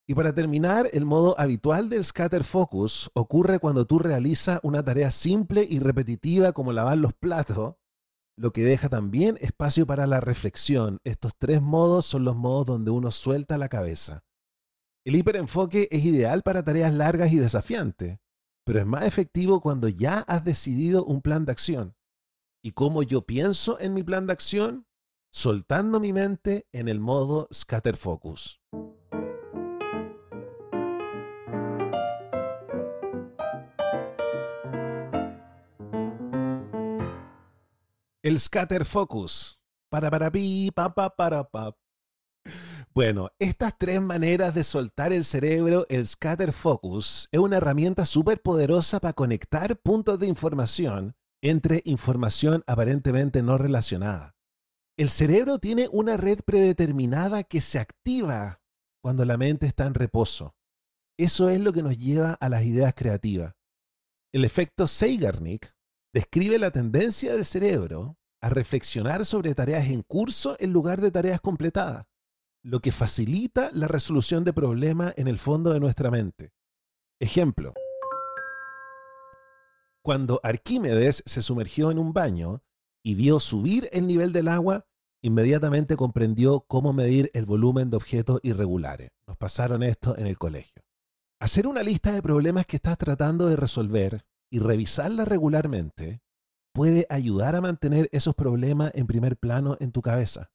Y 0.07 0.13
para 0.13 0.33
terminar, 0.33 0.89
el 0.93 1.05
modo 1.05 1.39
habitual 1.39 1.89
del 1.89 2.03
scatter 2.03 2.43
focus 2.43 3.09
ocurre 3.15 3.59
cuando 3.59 3.85
tú 3.85 3.97
realizas 3.97 4.59
una 4.61 4.83
tarea 4.83 5.11
simple 5.11 5.65
y 5.67 5.79
repetitiva 5.79 6.51
como 6.51 6.73
lavar 6.73 6.97
los 6.97 7.13
platos, 7.13 7.75
lo 8.37 8.51
que 8.51 8.63
deja 8.63 8.89
también 8.89 9.37
espacio 9.41 9.87
para 9.87 10.05
la 10.05 10.19
reflexión. 10.19 10.99
Estos 11.03 11.31
tres 11.37 11.61
modos 11.61 12.05
son 12.05 12.25
los 12.25 12.35
modos 12.35 12.67
donde 12.67 12.91
uno 12.91 13.09
suelta 13.09 13.57
la 13.57 13.69
cabeza. 13.69 14.23
El 15.05 15.15
hiperenfoque 15.15 15.87
es 15.89 16.03
ideal 16.03 16.43
para 16.43 16.63
tareas 16.63 16.93
largas 16.93 17.31
y 17.31 17.37
desafiantes, 17.37 18.19
pero 18.65 18.79
es 18.79 18.85
más 18.85 19.03
efectivo 19.03 19.61
cuando 19.61 19.87
ya 19.87 20.19
has 20.19 20.43
decidido 20.43 21.05
un 21.05 21.21
plan 21.21 21.45
de 21.45 21.51
acción. 21.51 21.95
¿Y 22.63 22.71
cómo 22.71 23.03
yo 23.03 23.21
pienso 23.21 23.79
en 23.79 23.93
mi 23.93 24.03
plan 24.03 24.27
de 24.27 24.33
acción? 24.33 24.87
Soltando 25.37 25.99
mi 25.99 26.13
mente 26.13 26.65
en 26.71 26.87
el 26.87 27.01
modo 27.01 27.49
scatter 27.53 27.97
focus. 27.97 28.61
El 38.23 38.39
scatter 38.39 38.85
focus. 38.85 39.59
Para 39.89 40.09
para 40.09 40.31
pi, 40.31 40.71
pa 40.73 40.95
pa 40.95 41.13
para 41.13 41.43
pa. 41.43 41.75
Bueno, 42.93 43.29
estas 43.37 43.77
tres 43.77 44.01
maneras 44.01 44.55
de 44.55 44.63
soltar 44.63 45.11
el 45.11 45.25
cerebro, 45.25 45.85
el 45.89 46.07
scatter 46.07 46.53
focus, 46.53 47.27
es 47.33 47.41
una 47.41 47.57
herramienta 47.57 48.05
súper 48.05 48.41
poderosa 48.41 49.01
para 49.01 49.11
conectar 49.11 49.75
puntos 49.81 50.17
de 50.17 50.27
información 50.27 51.17
entre 51.41 51.81
información 51.83 52.63
aparentemente 52.67 53.43
no 53.43 53.57
relacionada. 53.57 54.34
El 54.97 55.09
cerebro 55.09 55.59
tiene 55.59 55.89
una 55.91 56.15
red 56.15 56.39
predeterminada 56.45 57.43
que 57.43 57.59
se 57.59 57.79
activa 57.79 58.61
cuando 59.01 59.25
la 59.25 59.35
mente 59.35 59.67
está 59.67 59.85
en 59.87 59.93
reposo. 59.93 60.55
Eso 61.17 61.49
es 61.49 61.59
lo 61.59 61.73
que 61.73 61.83
nos 61.83 61.97
lleva 61.97 62.31
a 62.39 62.47
las 62.47 62.63
ideas 62.63 62.93
creativas. 62.95 63.55
El 64.31 64.45
efecto 64.45 64.87
Zeigarnik 64.87 65.75
describe 66.13 66.57
la 66.59 66.71
tendencia 66.71 67.33
del 67.33 67.43
cerebro 67.43 68.17
a 68.41 68.49
reflexionar 68.49 69.25
sobre 69.25 69.53
tareas 69.53 69.85
en 69.87 70.01
curso 70.01 70.55
en 70.59 70.71
lugar 70.71 71.01
de 71.01 71.11
tareas 71.11 71.41
completadas, 71.41 72.05
lo 72.63 72.79
que 72.79 72.93
facilita 72.93 73.71
la 73.73 73.89
resolución 73.89 74.45
de 74.45 74.53
problemas 74.53 75.13
en 75.17 75.27
el 75.27 75.39
fondo 75.39 75.73
de 75.73 75.81
nuestra 75.81 76.09
mente. 76.09 76.53
Ejemplo. 77.19 77.73
Cuando 80.01 80.39
Arquímedes 80.41 81.21
se 81.25 81.41
sumergió 81.41 81.91
en 81.91 81.99
un 81.99 82.13
baño 82.13 82.63
y 83.05 83.13
vio 83.13 83.39
subir 83.39 83.87
el 83.91 84.07
nivel 84.07 84.33
del 84.33 84.47
agua, 84.47 84.87
inmediatamente 85.21 85.95
comprendió 85.95 86.61
cómo 86.61 86.91
medir 86.91 87.29
el 87.35 87.45
volumen 87.45 87.91
de 87.91 87.97
objetos 87.97 88.39
irregulares. 88.41 89.11
Nos 89.27 89.37
pasaron 89.37 89.83
esto 89.83 90.17
en 90.17 90.25
el 90.25 90.39
colegio. 90.39 90.81
Hacer 91.39 91.67
una 91.67 91.83
lista 91.83 92.13
de 92.13 92.23
problemas 92.23 92.65
que 92.65 92.77
estás 92.77 92.97
tratando 92.97 93.47
de 93.47 93.57
resolver 93.57 94.25
y 94.51 94.57
revisarla 94.57 95.23
regularmente 95.23 96.23
puede 96.73 97.05
ayudar 97.11 97.55
a 97.55 97.61
mantener 97.61 98.09
esos 98.11 98.33
problemas 98.33 98.91
en 98.95 99.05
primer 99.05 99.37
plano 99.37 99.77
en 99.79 99.91
tu 99.91 100.01
cabeza. 100.01 100.51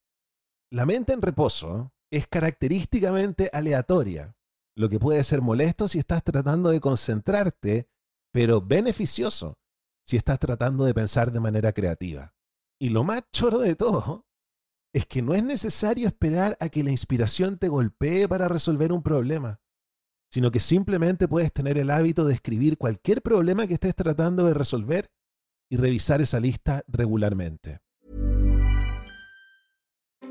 La 0.69 0.85
mente 0.85 1.13
en 1.13 1.21
reposo 1.21 1.93
es 2.11 2.27
característicamente 2.27 3.49
aleatoria, 3.53 4.35
lo 4.75 4.89
que 4.89 4.99
puede 4.99 5.23
ser 5.23 5.41
molesto 5.41 5.87
si 5.87 5.99
estás 5.99 6.21
tratando 6.21 6.69
de 6.69 6.81
concentrarte, 6.81 7.89
pero 8.33 8.61
beneficioso 8.61 9.57
si 10.05 10.17
estás 10.17 10.39
tratando 10.39 10.83
de 10.83 10.93
pensar 10.93 11.31
de 11.31 11.39
manera 11.39 11.71
creativa. 11.71 12.33
Y 12.81 12.89
lo 12.89 13.03
más 13.03 13.21
choro 13.31 13.59
de 13.59 13.75
todo 13.75 14.25
es 14.91 15.05
que 15.05 15.21
no 15.21 15.35
es 15.35 15.43
necesario 15.43 16.07
esperar 16.07 16.57
a 16.59 16.67
que 16.67 16.83
la 16.83 16.89
inspiración 16.89 17.59
te 17.59 17.67
golpee 17.67 18.27
para 18.27 18.47
resolver 18.47 18.91
un 18.91 19.03
problema, 19.03 19.61
sino 20.31 20.49
que 20.49 20.59
simplemente 20.59 21.27
puedes 21.27 21.53
tener 21.53 21.77
el 21.77 21.91
hábito 21.91 22.25
de 22.25 22.33
escribir 22.33 22.79
cualquier 22.79 23.21
problema 23.21 23.67
que 23.67 23.75
estés 23.75 23.93
tratando 23.93 24.47
de 24.47 24.55
resolver 24.55 25.11
y 25.69 25.77
revisar 25.77 26.21
esa 26.21 26.39
lista 26.39 26.83
regularmente. 26.87 27.81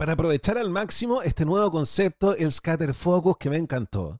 Para 0.00 0.14
aprovechar 0.14 0.56
al 0.56 0.70
máximo 0.70 1.20
este 1.20 1.44
nuevo 1.44 1.70
concepto, 1.70 2.34
el 2.34 2.50
scatter 2.50 2.94
focus 2.94 3.36
que 3.36 3.50
me 3.50 3.58
encantó, 3.58 4.18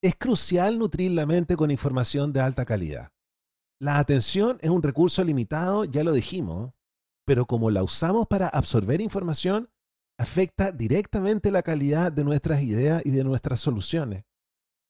es 0.00 0.14
crucial 0.14 0.78
nutrir 0.78 1.10
la 1.10 1.26
mente 1.26 1.56
con 1.56 1.72
información 1.72 2.32
de 2.32 2.40
alta 2.40 2.64
calidad. 2.64 3.10
La 3.80 3.98
atención 3.98 4.58
es 4.60 4.70
un 4.70 4.84
recurso 4.84 5.24
limitado, 5.24 5.84
ya 5.84 6.04
lo 6.04 6.12
dijimos, 6.12 6.74
pero 7.24 7.44
como 7.44 7.72
la 7.72 7.82
usamos 7.82 8.28
para 8.28 8.46
absorber 8.46 9.00
información, 9.00 9.68
afecta 10.16 10.70
directamente 10.70 11.50
la 11.50 11.64
calidad 11.64 12.12
de 12.12 12.22
nuestras 12.22 12.62
ideas 12.62 13.02
y 13.04 13.10
de 13.10 13.24
nuestras 13.24 13.58
soluciones. 13.58 14.22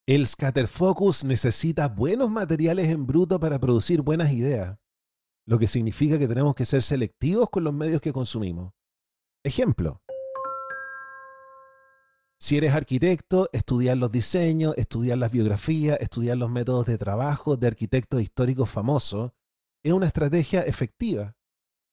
El 0.07 0.27
scatter 0.27 0.69
focus 0.69 1.25
necesita 1.25 1.89
buenos 1.89 2.31
materiales 2.31 2.89
en 2.89 3.07
bruto 3.07 3.41
para 3.41 3.59
producir 3.59 4.03
buenas 4.03 4.31
ideas, 4.33 4.77
lo 5.47 5.59
que 5.59 5.67
significa 5.67 6.19
que 6.19 6.29
tenemos 6.29 6.55
que 6.55 6.67
ser 6.67 6.83
selectivos 6.83 7.49
con 7.49 7.65
los 7.65 7.73
medios 7.73 8.03
que 8.03 8.13
consumimos. 8.13 8.75
Ejemplo. 9.43 10.03
Si 12.39 12.57
eres 12.57 12.75
arquitecto, 12.75 13.49
estudiar 13.53 13.97
los 13.97 14.13
diseños, 14.13 14.75
estudiar 14.77 15.19
las 15.19 15.33
biografías, 15.33 15.99
estudiar 16.01 16.37
los 16.37 16.51
métodos 16.51 16.85
de 16.87 16.99
trabajo 16.99 17.57
de 17.57 17.67
arquitectos 17.67 18.21
históricos 18.21 18.69
famosos 18.69 19.33
es 19.83 19.93
una 19.93 20.07
estrategia 20.07 20.61
efectiva. 20.63 21.37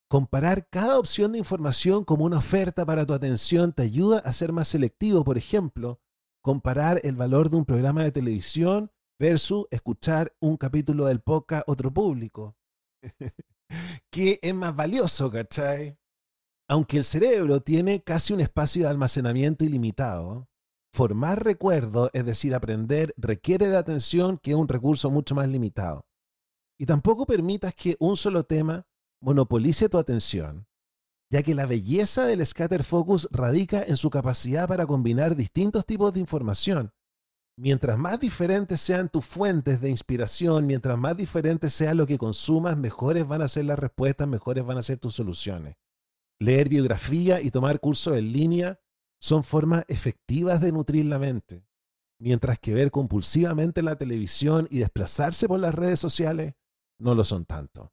Comparar 0.10 0.68
cada 0.70 1.00
opción 1.00 1.32
de 1.32 1.40
información 1.40 2.04
como 2.04 2.26
una 2.26 2.38
oferta 2.38 2.86
para 2.86 3.06
tu 3.06 3.14
atención 3.14 3.72
te 3.72 3.84
ayuda 3.84 4.20
a 4.20 4.34
ser 4.34 4.52
más 4.52 4.68
selectivo. 4.68 5.24
Por 5.24 5.38
ejemplo, 5.38 6.02
comparar 6.42 7.00
el 7.04 7.16
valor 7.16 7.50
de 7.50 7.58
un 7.58 7.66
programa 7.66 8.04
de 8.04 8.12
televisión 8.12 8.92
versus 9.18 9.66
escuchar 9.72 10.36
un 10.40 10.58
capítulo 10.58 11.06
del 11.06 11.22
podcast 11.22 11.64
otro 11.68 11.92
público. 11.92 12.58
¿Qué 14.12 14.40
es 14.42 14.54
más 14.54 14.76
valioso, 14.76 15.32
cachai? 15.32 15.98
Aunque 16.68 16.98
el 16.98 17.04
cerebro 17.04 17.62
tiene 17.62 18.02
casi 18.02 18.34
un 18.34 18.40
espacio 18.40 18.84
de 18.84 18.90
almacenamiento 18.90 19.66
ilimitado, 19.66 20.48
formar 20.94 21.44
recuerdos, 21.44 22.10
es 22.14 22.26
decir, 22.26 22.56
aprender, 22.56 23.14
requiere 23.18 23.68
de 23.68 23.78
atención 23.78 24.38
que 24.38 24.52
es 24.52 24.58
un 24.58 24.68
recurso 24.68 25.10
mucho 25.10 25.36
más 25.36 25.48
limitado. 25.50 26.06
Y 26.80 26.86
tampoco 26.86 27.26
permitas 27.26 27.74
que 27.76 27.98
un 28.00 28.16
solo 28.16 28.46
tema 28.46 28.86
monopolice 29.22 29.90
tu 29.90 29.98
atención, 29.98 30.68
ya 31.30 31.44
que 31.44 31.56
la 31.56 31.66
belleza 31.66 32.26
del 32.28 32.46
scatter 32.46 32.84
focus 32.84 33.28
radica 33.32 33.84
en 33.84 33.98
su 33.98 34.10
capacidad 34.10 34.68
para 34.68 34.86
combinar 34.86 35.36
distintos 35.36 35.86
tipos 35.86 36.14
de 36.14 36.20
información. 36.20 36.94
Mientras 37.56 37.98
más 37.98 38.20
diferentes 38.20 38.82
sean 38.82 39.10
tus 39.10 39.26
fuentes 39.26 39.80
de 39.80 39.90
inspiración, 39.90 40.66
mientras 40.66 40.98
más 40.98 41.16
diferentes 41.16 41.74
sea 41.74 41.94
lo 41.94 42.08
que 42.08 42.18
consumas, 42.18 42.78
mejores 42.78 43.28
van 43.28 43.42
a 43.42 43.48
ser 43.48 43.66
las 43.66 43.78
respuestas, 43.78 44.28
mejores 44.28 44.66
van 44.66 44.78
a 44.78 44.84
ser 44.84 44.98
tus 44.98 45.14
soluciones. 45.14 45.76
Leer 46.40 46.68
biografía 46.70 47.42
y 47.42 47.52
tomar 47.52 47.80
cursos 47.80 48.18
en 48.18 48.32
línea 48.32 48.80
son 49.20 49.44
formas 49.44 49.86
efectivas 49.88 50.60
de 50.62 50.72
nutrir 50.72 51.06
la 51.06 51.20
mente. 51.20 51.66
mientras 52.20 52.58
que 52.58 52.74
ver 52.74 52.90
compulsivamente 52.90 53.84
la 53.84 53.98
televisión 53.98 54.68
y 54.72 54.80
desplazarse 54.80 55.48
por 55.48 55.60
las 55.60 55.76
redes 55.76 56.00
sociales 56.00 56.54
no 56.98 57.16
lo 57.16 57.24
son 57.26 57.46
tanto. 57.46 57.92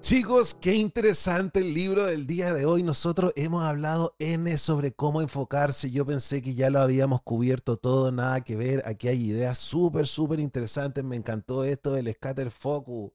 Chicos, 0.00 0.54
qué 0.54 0.74
interesante 0.74 1.60
el 1.60 1.72
libro 1.72 2.04
del 2.04 2.26
día 2.26 2.52
de 2.52 2.66
hoy. 2.66 2.82
Nosotros 2.82 3.32
hemos 3.36 3.62
hablado 3.62 4.16
N 4.18 4.58
sobre 4.58 4.92
cómo 4.92 5.22
enfocarse. 5.22 5.92
Yo 5.92 6.04
pensé 6.04 6.42
que 6.42 6.54
ya 6.54 6.70
lo 6.70 6.80
habíamos 6.80 7.22
cubierto 7.22 7.76
todo, 7.76 8.10
nada 8.10 8.40
que 8.40 8.56
ver. 8.56 8.82
Aquí 8.84 9.06
hay 9.06 9.30
ideas 9.30 9.58
súper, 9.58 10.08
súper 10.08 10.40
interesantes. 10.40 11.04
Me 11.04 11.14
encantó 11.14 11.62
esto 11.62 11.92
del 11.92 12.12
scatter 12.12 12.50
focus. 12.50 13.12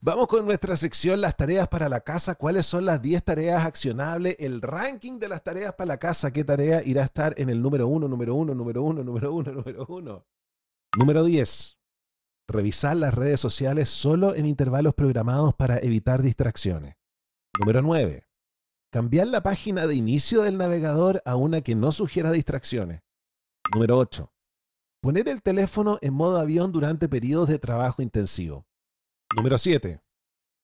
Vamos 0.00 0.28
con 0.28 0.44
nuestra 0.44 0.76
sección 0.76 1.20
Las 1.20 1.36
tareas 1.36 1.68
para 1.68 1.88
la 1.88 2.00
casa. 2.00 2.34
¿Cuáles 2.34 2.66
son 2.66 2.84
las 2.84 3.00
10 3.02 3.24
tareas 3.24 3.64
accionables? 3.64 4.36
El 4.38 4.62
ranking 4.62 5.18
de 5.18 5.28
las 5.28 5.42
tareas 5.42 5.74
para 5.74 5.88
la 5.88 5.98
casa. 5.98 6.32
¿Qué 6.32 6.44
tarea 6.44 6.82
irá 6.84 7.02
a 7.02 7.06
estar 7.06 7.34
en 7.36 7.48
el 7.48 7.60
número 7.62 7.88
1, 7.88 8.08
número 8.08 8.34
1, 8.34 8.54
número 8.54 8.82
1, 8.82 9.04
número 9.04 9.32
1, 9.32 9.52
número 9.52 9.86
1? 9.88 10.26
Número 10.96 11.24
10 11.24 11.78
revisar 12.48 12.96
las 12.96 13.14
redes 13.14 13.38
sociales 13.38 13.90
solo 13.90 14.34
en 14.34 14.46
intervalos 14.46 14.94
programados 14.94 15.54
para 15.54 15.78
evitar 15.78 16.22
distracciones. 16.22 16.96
Número 17.60 17.82
9. 17.82 18.26
Cambiar 18.90 19.26
la 19.26 19.42
página 19.42 19.86
de 19.86 19.94
inicio 19.94 20.42
del 20.42 20.56
navegador 20.56 21.22
a 21.26 21.36
una 21.36 21.60
que 21.60 21.74
no 21.74 21.92
sugiera 21.92 22.32
distracciones. 22.32 23.02
Número 23.74 23.98
8. 23.98 24.32
Poner 25.02 25.28
el 25.28 25.42
teléfono 25.42 25.98
en 26.00 26.14
modo 26.14 26.38
avión 26.38 26.72
durante 26.72 27.08
periodos 27.08 27.50
de 27.50 27.58
trabajo 27.58 28.00
intensivo. 28.00 28.66
Número 29.36 29.58
7. 29.58 30.00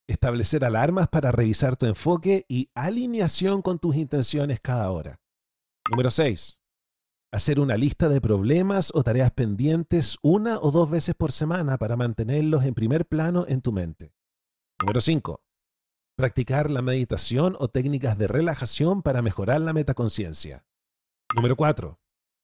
Establecer 0.09 0.64
alarmas 0.64 1.09
para 1.09 1.33
revisar 1.33 1.76
tu 1.76 1.87
enfoque 1.87 2.44
y 2.49 2.71
alineación 2.75 3.62
con 3.62 3.78
tus 3.78 3.97
intenciones 3.97 4.61
cada 4.61 4.90
hora. 4.90 5.21
Número 5.90 6.11
6 6.11 6.59
hacer 7.35 7.59
una 7.59 7.76
lista 7.76 8.09
de 8.09 8.21
problemas 8.21 8.92
o 8.94 9.02
tareas 9.02 9.33
pendientes 9.33 10.18
una 10.23 10.61
o 10.61 10.71
dos 10.71 10.88
veces 10.88 11.16
por 11.16 11.33
semana 11.33 11.78
para 11.78 11.97
mantenerlos 11.97 12.62
en 12.62 12.75
primer 12.75 13.06
plano 13.06 13.44
en 13.49 13.61
tu 13.61 13.73
mente. 13.73 14.14
Número 14.80 15.00
5. 15.00 15.42
Practicar 16.16 16.71
la 16.71 16.80
meditación 16.80 17.56
o 17.59 17.66
técnicas 17.66 18.16
de 18.18 18.28
relajación 18.28 19.02
para 19.02 19.21
mejorar 19.21 19.61
la 19.62 19.73
metaconciencia. 19.73 20.64
Número 21.35 21.56
4. 21.56 21.99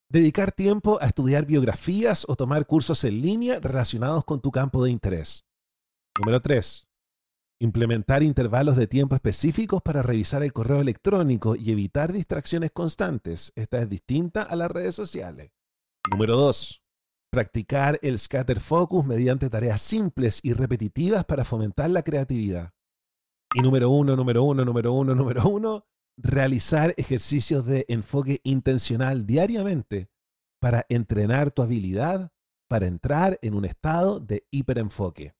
Dedicar 0.09 0.51
tiempo 0.51 0.99
a 1.01 1.07
estudiar 1.07 1.47
biografías 1.47 2.25
o 2.29 2.35
tomar 2.35 2.67
cursos 2.67 3.05
en 3.05 3.23
línea 3.23 3.61
relacionados 3.61 4.25
con 4.25 4.41
tu 4.41 4.51
campo 4.51 4.83
de 4.83 4.91
interés. 4.91 5.45
Número 6.21 6.39
3. 6.41 6.87
Implementar 7.63 8.23
intervalos 8.23 8.77
de 8.77 8.87
tiempo 8.87 9.15
específicos 9.15 9.81
para 9.81 10.03
revisar 10.03 10.43
el 10.43 10.53
correo 10.53 10.83
electrónico 10.83 11.57
y 11.57 11.71
evitar 11.71 12.13
distracciones 12.13 12.73
constantes. 12.73 13.55
Esta 13.57 13.79
es 13.79 13.89
distinta 13.89 14.43
a 14.43 14.55
las 14.55 14.71
redes 14.71 14.95
sociales. 14.95 15.51
Número 16.11 16.37
2. 16.37 16.83
Practicar 17.33 17.99
el 18.03 18.19
scatter 18.19 18.61
focus 18.61 19.07
mediante 19.07 19.49
tareas 19.49 19.81
simples 19.81 20.41
y 20.43 20.53
repetitivas 20.53 21.25
para 21.25 21.47
fomentar 21.47 21.89
la 21.89 22.03
creatividad. 22.03 22.75
Y 23.55 23.63
número 23.63 23.89
1, 23.89 24.15
número 24.15 24.45
1, 24.45 24.63
número 24.67 24.93
1, 24.93 25.15
número 25.15 25.49
1. 25.49 25.87
Realizar 26.19 26.93
ejercicios 26.99 27.65
de 27.65 27.87
enfoque 27.89 28.43
intencional 28.45 29.25
diariamente 29.25 30.11
para 30.61 30.85
entrenar 30.91 31.51
tu 31.51 31.63
habilidad 31.63 32.31
para 32.71 32.87
entrar 32.87 33.39
en 33.43 33.55
un 33.55 33.65
estado 33.65 34.21
de 34.21 34.47
hiperenfoque. 34.53 35.35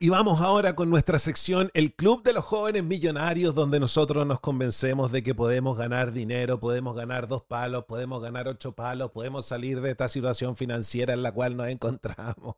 Y 0.00 0.10
vamos 0.10 0.40
ahora 0.40 0.76
con 0.76 0.90
nuestra 0.90 1.18
sección 1.18 1.72
El 1.74 1.92
Club 1.92 2.22
de 2.22 2.32
los 2.32 2.44
Jóvenes 2.44 2.84
Millonarios, 2.84 3.52
donde 3.52 3.80
nosotros 3.80 4.24
nos 4.24 4.38
convencemos 4.38 5.10
de 5.10 5.24
que 5.24 5.34
podemos 5.34 5.76
ganar 5.76 6.12
dinero, 6.12 6.60
podemos 6.60 6.94
ganar 6.94 7.26
dos 7.26 7.42
palos, 7.42 7.84
podemos 7.84 8.22
ganar 8.22 8.46
ocho 8.46 8.76
palos, 8.76 9.10
podemos 9.10 9.46
salir 9.46 9.80
de 9.80 9.90
esta 9.90 10.06
situación 10.06 10.54
financiera 10.54 11.14
en 11.14 11.24
la 11.24 11.32
cual 11.32 11.56
nos 11.56 11.66
encontramos. 11.66 12.54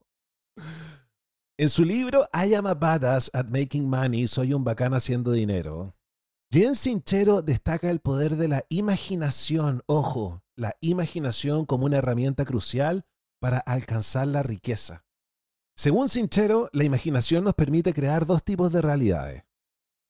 En 1.56 1.70
su 1.70 1.86
libro 1.86 2.28
I 2.34 2.54
am 2.54 2.66
a 2.66 2.74
badass 2.74 3.30
at 3.32 3.46
making 3.46 3.88
money, 3.88 4.26
soy 4.28 4.52
un 4.52 4.62
bacán 4.62 4.92
haciendo 4.92 5.32
dinero, 5.32 5.94
Jen 6.52 6.74
Sinchero 6.74 7.40
destaca 7.40 7.90
el 7.90 8.00
poder 8.00 8.36
de 8.36 8.48
la 8.48 8.66
imaginación, 8.68 9.82
ojo, 9.86 10.42
la 10.56 10.76
imaginación 10.80 11.64
como 11.64 11.86
una 11.86 11.98
herramienta 11.98 12.44
crucial 12.44 13.06
para 13.40 13.58
alcanzar 13.58 14.26
la 14.26 14.42
riqueza. 14.42 15.04
Según 15.80 16.10
Sinchero, 16.10 16.68
la 16.74 16.84
imaginación 16.84 17.42
nos 17.42 17.54
permite 17.54 17.94
crear 17.94 18.26
dos 18.26 18.44
tipos 18.44 18.70
de 18.70 18.82
realidades. 18.82 19.44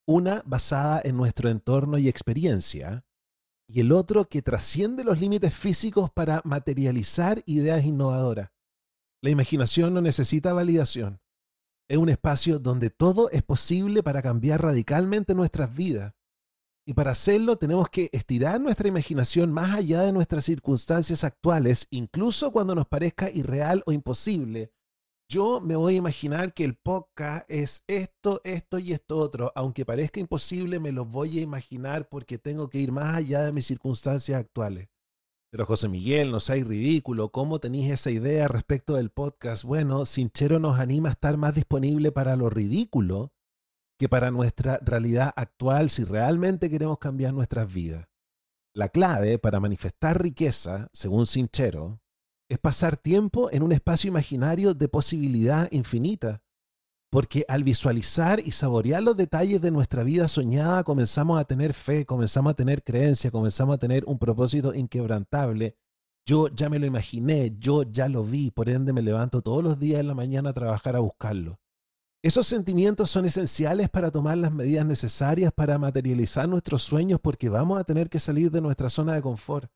Una 0.04 0.42
basada 0.44 1.00
en 1.04 1.16
nuestro 1.16 1.48
entorno 1.48 1.96
y 1.96 2.09
experiencia, 2.09 3.04
y 3.68 3.78
el 3.78 3.92
otro 3.92 4.28
que 4.28 4.42
trasciende 4.42 5.04
los 5.04 5.20
límites 5.20 5.54
físicos 5.54 6.11
para 6.11 6.42
materializar 6.44 7.44
ideas 7.46 7.85
innovadoras. 7.85 8.50
La 9.22 9.30
imaginación 9.30 9.94
no 9.94 10.00
necesita 10.00 10.52
validación. 10.52 11.20
Es 11.88 11.98
un 11.98 12.09
espacio 12.09 12.59
donde 12.59 12.90
todo 12.90 13.30
es 13.30 13.44
posible 13.44 14.02
para 14.02 14.22
cambiar 14.22 14.62
radicalmente 14.62 15.37
nuestras 15.37 15.72
vidas. 15.72 16.14
Y 16.85 16.94
para 16.94 17.12
hacerlo 17.12 17.59
tenemos 17.59 17.88
que 17.90 18.09
estirar 18.11 18.61
nuestra 18.61 18.88
imaginación 18.88 19.52
más 19.52 19.76
allá 19.76 20.00
de 20.00 20.11
nuestras 20.11 20.44
circunstancias 20.44 21.22
actuales, 21.22 21.87
incluso 21.90 22.50
cuando 22.50 22.74
nos 22.74 22.88
parezca 22.88 23.30
irreal 23.30 23.85
o 23.87 23.92
imposible, 23.92 24.72
yo 25.31 25.61
me 25.61 25.77
voy 25.77 25.95
a 25.95 25.99
imaginar 25.99 26.53
que 26.53 26.64
el 26.64 26.75
podcast 26.75 27.49
es 27.49 27.85
esto, 27.87 28.40
esto 28.43 28.81
y 28.81 28.93
esto 28.93 29.16
otro. 29.16 29.53
Aunque 29.55 29.87
parezca 29.87 30.19
imposible, 30.19 30.81
me 30.81 30.90
lo 30.90 31.05
voy 31.05 31.38
a 31.38 31.43
imaginar 31.43 32.09
porque 32.09 32.37
tengo 32.37 32.69
que 32.69 32.79
ir 32.79 32.90
más 32.90 33.14
allá 33.14 33.43
de 33.43 33.53
mis 33.53 33.64
circunstancias 33.64 34.40
actuales. 34.40 34.88
Pero 35.53 35.66
José 35.66 35.88
Miguel, 35.88 36.33
no 36.33 36.40
seáis 36.40 36.66
ridículo. 36.66 37.31
¿Cómo 37.31 37.61
tenéis 37.61 37.93
esa 37.93 38.11
idea 38.11 38.49
respecto 38.49 38.97
del 38.97 39.11
podcast? 39.11 39.62
Bueno, 39.62 40.05
Sinchero 40.05 40.59
nos 40.59 40.81
anima 40.81 41.11
a 41.11 41.12
estar 41.12 41.37
más 41.37 41.55
disponible 41.55 42.11
para 42.11 42.35
lo 42.35 42.51
ridículo 42.51 43.33
que 44.01 44.09
para 44.09 44.33
nuestra 44.33 44.79
realidad 44.83 45.33
actual 45.37 45.90
si 45.90 46.03
realmente 46.03 46.69
queremos 46.69 46.99
cambiar 46.99 47.35
nuestras 47.35 47.73
vidas. 47.73 48.09
La 48.75 48.88
clave 48.88 49.38
para 49.38 49.61
manifestar 49.61 50.21
riqueza, 50.21 50.88
según 50.93 51.27
Sinchero, 51.27 52.01
es 52.50 52.58
pasar 52.58 52.96
tiempo 52.96 53.48
en 53.52 53.62
un 53.62 53.70
espacio 53.70 54.08
imaginario 54.08 54.74
de 54.74 54.88
posibilidad 54.88 55.68
infinita. 55.70 56.42
Porque 57.08 57.44
al 57.48 57.62
visualizar 57.62 58.40
y 58.40 58.50
saborear 58.50 59.02
los 59.02 59.16
detalles 59.16 59.60
de 59.60 59.70
nuestra 59.70 60.02
vida 60.02 60.26
soñada, 60.26 60.82
comenzamos 60.82 61.40
a 61.40 61.44
tener 61.44 61.74
fe, 61.74 62.04
comenzamos 62.04 62.50
a 62.50 62.54
tener 62.54 62.82
creencia, 62.82 63.30
comenzamos 63.30 63.76
a 63.76 63.78
tener 63.78 64.04
un 64.04 64.18
propósito 64.18 64.74
inquebrantable. 64.74 65.76
Yo 66.26 66.48
ya 66.48 66.68
me 66.68 66.80
lo 66.80 66.86
imaginé, 66.86 67.56
yo 67.58 67.84
ya 67.84 68.08
lo 68.08 68.24
vi, 68.24 68.50
por 68.50 68.68
ende 68.68 68.92
me 68.92 69.02
levanto 69.02 69.42
todos 69.42 69.62
los 69.62 69.78
días 69.78 70.00
en 70.00 70.08
la 70.08 70.14
mañana 70.14 70.50
a 70.50 70.52
trabajar 70.52 70.96
a 70.96 71.00
buscarlo. 71.00 71.60
Esos 72.22 72.48
sentimientos 72.48 73.10
son 73.10 73.26
esenciales 73.26 73.88
para 73.88 74.10
tomar 74.10 74.36
las 74.38 74.52
medidas 74.52 74.84
necesarias 74.84 75.52
para 75.52 75.78
materializar 75.78 76.48
nuestros 76.48 76.82
sueños 76.82 77.20
porque 77.22 77.48
vamos 77.48 77.78
a 77.78 77.84
tener 77.84 78.10
que 78.10 78.20
salir 78.20 78.50
de 78.50 78.60
nuestra 78.60 78.90
zona 78.90 79.14
de 79.14 79.22
confort. 79.22 79.70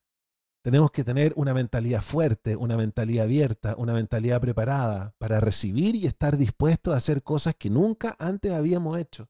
Tenemos 0.65 0.89
que 0.89 1.03
tener 1.03 1.31
una 1.35 1.53
mentalidad 1.53 2.01
fuerte, 2.01 2.55
una 2.55 2.75
mentalidad 2.75 3.25
abierta, 3.25 3.75
una 3.77 3.93
mentalidad 3.93 4.41
preparada 4.41 5.13
para 5.19 5.39
recibir 5.39 5.95
y 5.95 6.07
estar 6.07 6.37
dispuesto 6.37 6.91
a 6.91 6.95
hacer 6.95 7.21
cosas 7.21 7.53
que 7.53 7.69
nunca 7.69 8.15
antes 8.17 8.51
habíamos 8.51 8.97
hecho. 8.97 9.29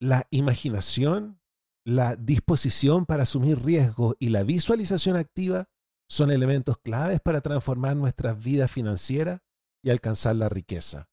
La 0.00 0.28
imaginación, 0.30 1.40
la 1.84 2.14
disposición 2.14 3.04
para 3.04 3.24
asumir 3.24 3.60
riesgos 3.64 4.14
y 4.20 4.28
la 4.28 4.44
visualización 4.44 5.16
activa 5.16 5.68
son 6.08 6.30
elementos 6.30 6.78
claves 6.78 7.20
para 7.20 7.40
transformar 7.40 7.96
nuestras 7.96 8.40
vidas 8.40 8.70
financieras 8.70 9.40
y 9.82 9.90
alcanzar 9.90 10.36
la 10.36 10.48
riqueza. 10.48 11.10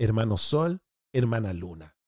Hermano 0.00 0.36
Sol, 0.36 0.82
hermana 1.14 1.52
Luna. 1.52 1.99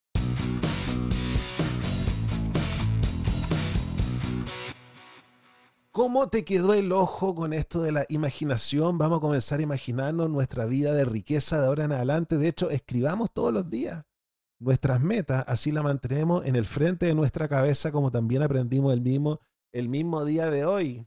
¿Cómo 5.94 6.30
te 6.30 6.42
quedó 6.46 6.72
el 6.72 6.90
ojo 6.90 7.34
con 7.34 7.52
esto 7.52 7.82
de 7.82 7.92
la 7.92 8.06
imaginación? 8.08 8.96
Vamos 8.96 9.18
a 9.18 9.20
comenzar 9.20 9.60
a 9.60 9.64
imaginarnos 9.64 10.30
nuestra 10.30 10.64
vida 10.64 10.94
de 10.94 11.04
riqueza 11.04 11.60
de 11.60 11.66
ahora 11.66 11.84
en 11.84 11.92
adelante. 11.92 12.38
De 12.38 12.48
hecho, 12.48 12.70
escribamos 12.70 13.30
todos 13.30 13.52
los 13.52 13.68
días 13.68 14.02
nuestras 14.58 15.02
metas, 15.02 15.44
así 15.46 15.70
la 15.70 15.82
mantenemos 15.82 16.46
en 16.46 16.56
el 16.56 16.64
frente 16.64 17.04
de 17.04 17.14
nuestra 17.14 17.46
cabeza, 17.46 17.92
como 17.92 18.10
también 18.10 18.40
aprendimos 18.42 18.94
el 18.94 19.02
mismo, 19.02 19.40
el 19.70 19.90
mismo 19.90 20.24
día 20.24 20.50
de 20.50 20.64
hoy. 20.64 21.06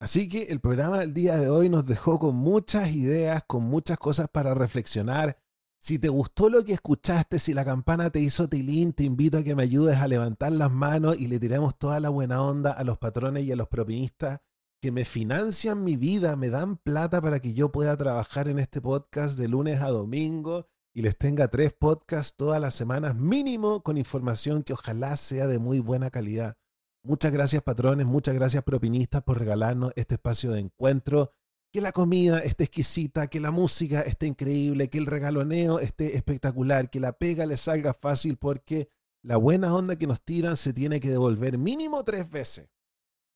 Así 0.00 0.28
que 0.28 0.44
el 0.44 0.58
programa 0.58 0.98
del 0.98 1.14
día 1.14 1.36
de 1.36 1.50
hoy 1.50 1.68
nos 1.68 1.86
dejó 1.86 2.18
con 2.18 2.34
muchas 2.34 2.88
ideas, 2.88 3.44
con 3.46 3.62
muchas 3.62 3.98
cosas 3.98 4.28
para 4.28 4.54
reflexionar. 4.54 5.38
Si 5.80 5.98
te 5.98 6.08
gustó 6.08 6.50
lo 6.50 6.64
que 6.64 6.72
escuchaste, 6.72 7.38
si 7.38 7.54
la 7.54 7.64
campana 7.64 8.10
te 8.10 8.20
hizo 8.20 8.48
tilín, 8.48 8.92
te 8.92 9.04
invito 9.04 9.38
a 9.38 9.44
que 9.44 9.54
me 9.54 9.62
ayudes 9.62 9.98
a 9.98 10.08
levantar 10.08 10.50
las 10.50 10.72
manos 10.72 11.16
y 11.18 11.28
le 11.28 11.38
tiremos 11.38 11.78
toda 11.78 12.00
la 12.00 12.08
buena 12.08 12.42
onda 12.42 12.72
a 12.72 12.82
los 12.82 12.98
patrones 12.98 13.44
y 13.44 13.52
a 13.52 13.56
los 13.56 13.68
propinistas 13.68 14.40
que 14.80 14.92
me 14.92 15.04
financian 15.04 15.84
mi 15.84 15.96
vida, 15.96 16.36
me 16.36 16.50
dan 16.50 16.76
plata 16.76 17.20
para 17.20 17.40
que 17.40 17.52
yo 17.52 17.72
pueda 17.72 17.96
trabajar 17.96 18.48
en 18.48 18.58
este 18.58 18.80
podcast 18.80 19.38
de 19.38 19.48
lunes 19.48 19.80
a 19.80 19.88
domingo 19.88 20.66
y 20.94 21.02
les 21.02 21.16
tenga 21.16 21.48
tres 21.48 21.72
podcasts 21.72 22.36
todas 22.36 22.60
las 22.60 22.74
semanas 22.74 23.14
mínimo 23.14 23.82
con 23.82 23.98
información 23.98 24.62
que 24.62 24.72
ojalá 24.72 25.16
sea 25.16 25.46
de 25.46 25.58
muy 25.58 25.80
buena 25.80 26.10
calidad. 26.10 26.56
Muchas 27.04 27.32
gracias 27.32 27.62
patrones, 27.62 28.06
muchas 28.06 28.34
gracias 28.34 28.64
propinistas 28.64 29.22
por 29.22 29.38
regalarnos 29.38 29.92
este 29.96 30.14
espacio 30.14 30.50
de 30.50 30.60
encuentro. 30.60 31.32
Que 31.72 31.80
la 31.80 31.92
comida 31.92 32.38
esté 32.38 32.64
exquisita, 32.64 33.26
que 33.26 33.40
la 33.40 33.50
música 33.50 34.00
esté 34.00 34.26
increíble, 34.26 34.88
que 34.88 34.98
el 34.98 35.06
regaloneo 35.06 35.80
esté 35.80 36.16
espectacular, 36.16 36.88
que 36.90 37.00
la 37.00 37.12
pega 37.12 37.44
le 37.44 37.56
salga 37.56 37.92
fácil 37.92 38.38
porque 38.38 38.90
la 39.22 39.36
buena 39.36 39.74
onda 39.74 39.96
que 39.96 40.06
nos 40.06 40.22
tiran 40.22 40.56
se 40.56 40.72
tiene 40.72 41.00
que 41.00 41.10
devolver 41.10 41.58
mínimo 41.58 42.02
tres 42.04 42.30
veces. 42.30 42.70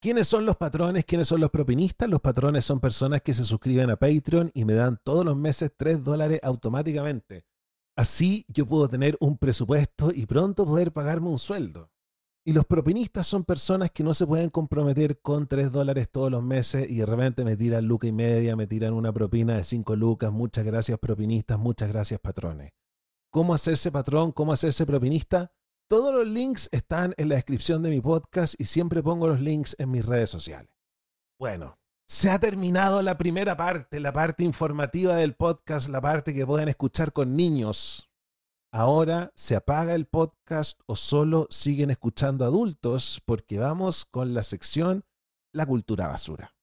¿Quiénes 0.00 0.26
son 0.26 0.46
los 0.46 0.56
patrones? 0.56 1.04
¿Quiénes 1.04 1.28
son 1.28 1.40
los 1.40 1.50
propinistas? 1.50 2.08
Los 2.08 2.20
patrones 2.20 2.64
son 2.64 2.80
personas 2.80 3.22
que 3.22 3.34
se 3.34 3.44
suscriben 3.44 3.88
a 3.88 3.96
Patreon 3.96 4.50
y 4.52 4.64
me 4.64 4.74
dan 4.74 4.98
todos 5.04 5.24
los 5.24 5.36
meses 5.36 5.70
3 5.76 6.02
dólares 6.02 6.40
automáticamente. 6.42 7.44
Así 7.96 8.44
yo 8.48 8.66
puedo 8.66 8.88
tener 8.88 9.16
un 9.20 9.38
presupuesto 9.38 10.10
y 10.12 10.26
pronto 10.26 10.66
poder 10.66 10.92
pagarme 10.92 11.28
un 11.28 11.38
sueldo. 11.38 11.91
Y 12.44 12.52
los 12.52 12.66
propinistas 12.66 13.26
son 13.26 13.44
personas 13.44 13.92
que 13.92 14.02
no 14.02 14.14
se 14.14 14.26
pueden 14.26 14.50
comprometer 14.50 15.20
con 15.20 15.46
3 15.46 15.70
dólares 15.70 16.10
todos 16.10 16.30
los 16.30 16.42
meses 16.42 16.90
y 16.90 16.96
de 16.96 17.06
repente 17.06 17.44
me 17.44 17.56
tiran 17.56 17.86
luca 17.86 18.08
y 18.08 18.12
media, 18.12 18.56
me 18.56 18.66
tiran 18.66 18.94
una 18.94 19.12
propina 19.12 19.56
de 19.56 19.64
5 19.64 19.94
lucas. 19.94 20.32
Muchas 20.32 20.64
gracias 20.64 20.98
propinistas, 20.98 21.56
muchas 21.58 21.88
gracias 21.88 22.18
patrones. 22.18 22.72
¿Cómo 23.30 23.54
hacerse 23.54 23.92
patrón? 23.92 24.32
¿Cómo 24.32 24.52
hacerse 24.52 24.84
propinista? 24.84 25.52
Todos 25.88 26.12
los 26.12 26.26
links 26.26 26.68
están 26.72 27.14
en 27.16 27.28
la 27.28 27.36
descripción 27.36 27.82
de 27.82 27.90
mi 27.90 28.00
podcast 28.00 28.60
y 28.60 28.64
siempre 28.64 29.02
pongo 29.02 29.28
los 29.28 29.40
links 29.40 29.76
en 29.78 29.90
mis 29.92 30.04
redes 30.04 30.28
sociales. 30.28 30.70
Bueno, 31.38 31.78
se 32.08 32.28
ha 32.28 32.38
terminado 32.38 33.02
la 33.02 33.16
primera 33.16 33.56
parte, 33.56 34.00
la 34.00 34.12
parte 34.12 34.42
informativa 34.42 35.14
del 35.14 35.34
podcast, 35.34 35.88
la 35.88 36.00
parte 36.00 36.34
que 36.34 36.44
pueden 36.44 36.68
escuchar 36.68 37.12
con 37.12 37.36
niños. 37.36 38.11
Ahora 38.74 39.32
se 39.34 39.54
apaga 39.54 39.94
el 39.94 40.06
podcast 40.06 40.80
o 40.86 40.96
solo 40.96 41.46
siguen 41.50 41.90
escuchando 41.90 42.46
adultos 42.46 43.20
porque 43.26 43.58
vamos 43.58 44.06
con 44.06 44.32
la 44.32 44.42
sección 44.44 45.04
La 45.52 45.66
cultura 45.66 46.06
basura. 46.06 46.54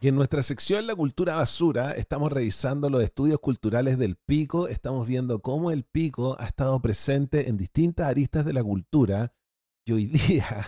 Y 0.00 0.08
en 0.08 0.16
nuestra 0.16 0.42
sección 0.42 0.88
La 0.88 0.96
Cultura 0.96 1.36
Basura 1.36 1.92
estamos 1.92 2.32
revisando 2.32 2.90
los 2.90 3.04
estudios 3.04 3.38
culturales 3.38 3.96
del 3.96 4.16
pico, 4.16 4.66
estamos 4.66 5.06
viendo 5.06 5.40
cómo 5.40 5.70
el 5.70 5.84
pico 5.84 6.36
ha 6.40 6.46
estado 6.46 6.82
presente 6.82 7.48
en 7.48 7.56
distintas 7.56 8.08
aristas 8.08 8.44
de 8.44 8.52
la 8.52 8.64
cultura. 8.64 9.32
Y 9.84 9.92
hoy 9.92 10.06
día 10.06 10.66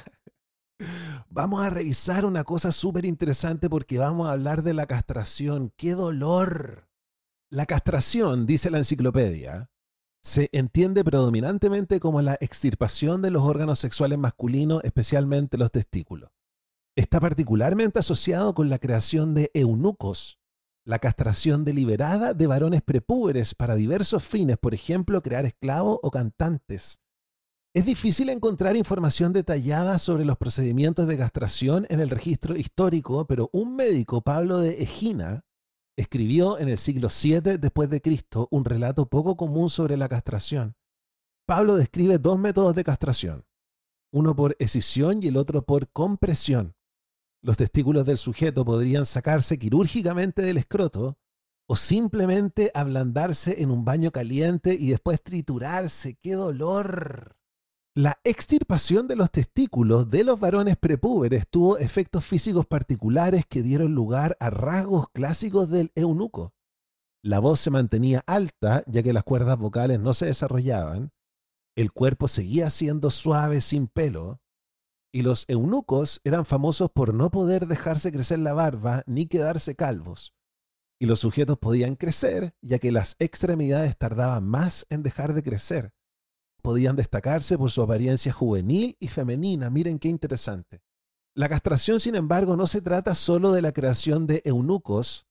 vamos 1.31 1.64
a 1.64 1.71
revisar 1.71 2.25
una 2.25 2.45
cosa 2.45 2.73
súper 2.73 3.05
interesante 3.05 3.69
porque 3.71 3.99
vamos 3.99 4.29
a 4.29 4.33
hablar 4.33 4.62
de 4.62 4.75
la 4.75 4.87
castración. 4.87 5.73
¡Qué 5.77 5.93
dolor! 5.93 6.88
La 7.51 7.67
castración, 7.67 8.47
dice 8.47 8.71
la 8.71 8.79
enciclopedia, 8.79 9.71
se 10.23 10.51
entiende 10.53 11.05
predominantemente 11.05 12.01
como 12.01 12.21
la 12.23 12.37
extirpación 12.41 13.23
de 13.23 13.31
los 13.31 13.43
órganos 13.43 13.79
sexuales 13.79 14.19
masculinos, 14.19 14.83
especialmente 14.85 15.57
los 15.57 15.71
testículos 15.71 16.31
está 16.99 17.21
particularmente 17.21 18.01
asociado 18.01 18.55
con 18.55 18.69
la 18.69 18.81
creación 18.81 19.33
de 19.33 19.53
eunucos, 19.55 20.41
la 20.85 20.99
castración 20.99 21.64
deliberada 21.64 22.35
de 22.35 22.49
varones 22.49 22.83
prepúberes 22.83 23.55
para 23.55 23.77
diversos 23.77 24.25
fines, 24.25 24.57
por 24.59 24.75
ejemplo, 24.75 25.23
crear 25.23 25.47
esclavos 25.47 26.01
o 26.03 26.11
cantantes. 26.11 26.99
Es 27.79 27.87
difícil 27.87 28.29
encontrar 28.29 28.77
información 28.77 29.33
detallada 29.33 30.01
sobre 30.01 30.25
los 30.25 30.37
procedimientos 30.37 31.07
de 31.07 31.17
castración 31.17 31.87
en 31.91 32.01
el 32.01 32.11
registro 32.11 32.57
histórico, 32.57 33.25
pero 33.29 33.51
un 33.53 33.77
médico, 33.77 34.21
Pablo 34.21 34.59
de 34.59 34.83
Egina, 34.83 35.45
escribió 35.97 36.59
en 36.59 36.69
el 36.69 36.77
siglo 36.77 37.07
VII 37.07 37.57
después 37.57 37.88
de 37.88 38.01
Cristo 38.01 38.49
un 38.51 38.64
relato 38.64 39.07
poco 39.07 39.37
común 39.37 39.71
sobre 39.71 39.97
la 39.97 40.09
castración. 40.09 40.75
Pablo 41.47 41.77
describe 41.77 42.19
dos 42.19 42.37
métodos 42.37 42.75
de 42.75 42.83
castración, 42.83 43.47
uno 44.12 44.35
por 44.35 44.57
escisión 44.59 45.23
y 45.23 45.29
el 45.29 45.37
otro 45.37 45.64
por 45.64 45.88
compresión. 45.93 46.75
Los 47.45 47.59
testículos 47.59 48.05
del 48.05 48.19
sujeto 48.19 48.64
podrían 48.64 49.07
sacarse 49.07 49.57
quirúrgicamente 49.57 50.43
del 50.43 50.57
escroto 50.57 51.17
o 51.69 51.77
simplemente 51.77 52.73
ablandarse 52.75 53.62
en 53.62 53.71
un 53.71 53.85
baño 53.85 54.11
caliente 54.11 54.77
y 54.77 54.88
después 54.88 55.23
triturarse. 55.23 56.19
¡Qué 56.21 56.33
dolor! 56.33 57.38
La 57.98 58.20
extirpación 58.22 59.08
de 59.08 59.16
los 59.16 59.28
testículos 59.32 60.08
de 60.08 60.22
los 60.22 60.38
varones 60.38 60.76
prepúberes 60.76 61.48
tuvo 61.48 61.78
efectos 61.78 62.24
físicos 62.24 62.64
particulares 62.64 63.44
que 63.44 63.61
dieron 63.61 63.96
lugar 63.96 64.37
a 64.38 64.50
rasgos 64.50 65.08
clásicos 65.11 65.68
del 65.68 65.90
eunuco. 65.96 66.54
La 67.24 67.40
voz 67.40 67.58
se 67.58 67.70
mantenía 67.70 68.22
alta 68.28 68.84
ya 68.87 69.02
que 69.02 69.12
las 69.12 69.24
cuerdas 69.24 69.58
vocales 69.58 69.98
no 69.98 70.14
se 70.14 70.26
desarrollaban, 70.26 71.11
el 71.74 71.90
cuerpo 71.90 72.28
seguía 72.28 72.70
siendo 72.70 73.11
suave 73.11 73.61
sin 73.61 73.88
pelo, 73.88 74.40
y 75.12 75.22
los 75.22 75.44
eunucos 75.48 76.20
eran 76.22 76.44
famosos 76.44 76.92
por 76.92 77.14
no 77.14 77.32
poder 77.32 77.66
dejarse 77.66 78.12
crecer 78.12 78.38
la 78.38 78.52
barba 78.52 79.02
ni 79.08 79.26
quedarse 79.26 79.74
calvos. 79.74 80.37
Y 81.00 81.06
los 81.06 81.18
sujetos 81.18 81.58
podían 81.58 81.96
crecer, 81.96 82.54
ya 82.62 82.78
que 82.78 82.92
las 82.92 83.16
extremidades 83.18 83.98
tardaban 83.98 84.46
más 84.46 84.87
en 84.88 85.02
dejar 85.02 85.34
de 85.34 85.42
crecer. 85.42 85.97
Podían 86.62 86.97
destacarse 86.97 87.57
por 87.57 87.71
su 87.71 87.83
apariencia 87.83 88.33
juvenil 88.33 88.97
y 89.01 89.09
femenina. 89.09 89.71
Miren 89.71 89.99
qué 89.99 90.09
interesante. 90.09 90.83
La 91.35 91.49
castración, 91.49 92.01
sin 92.01 92.16
embargo, 92.16 92.57
no 92.57 92.66
se 92.66 92.81
trata 92.81 93.14
solo 93.14 93.53
de 93.53 93.62
la 93.62 93.73
creación 93.73 94.27
de 94.27 94.42
eunucos. 94.44 95.27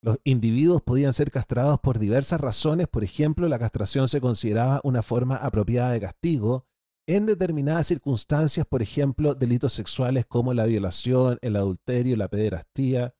Los 0.00 0.18
individuos 0.24 0.82
podían 0.82 1.12
ser 1.12 1.30
castrados 1.30 1.80
por 1.80 1.98
diversas 1.98 2.40
razones. 2.40 2.88
Por 2.88 3.04
ejemplo, 3.04 3.48
la 3.48 3.58
castración 3.58 4.08
se 4.08 4.20
consideraba 4.20 4.80
una 4.84 5.02
forma 5.02 5.36
apropiada 5.36 5.92
de 5.92 6.00
castigo 6.00 6.66
en 7.06 7.26
determinadas 7.26 7.86
circunstancias, 7.86 8.66
por 8.66 8.80
ejemplo, 8.80 9.34
delitos 9.34 9.74
sexuales 9.74 10.24
como 10.26 10.54
la 10.54 10.64
violación, 10.64 11.38
el 11.42 11.56
adulterio, 11.56 12.16
la 12.16 12.28
pederastía. 12.28 13.14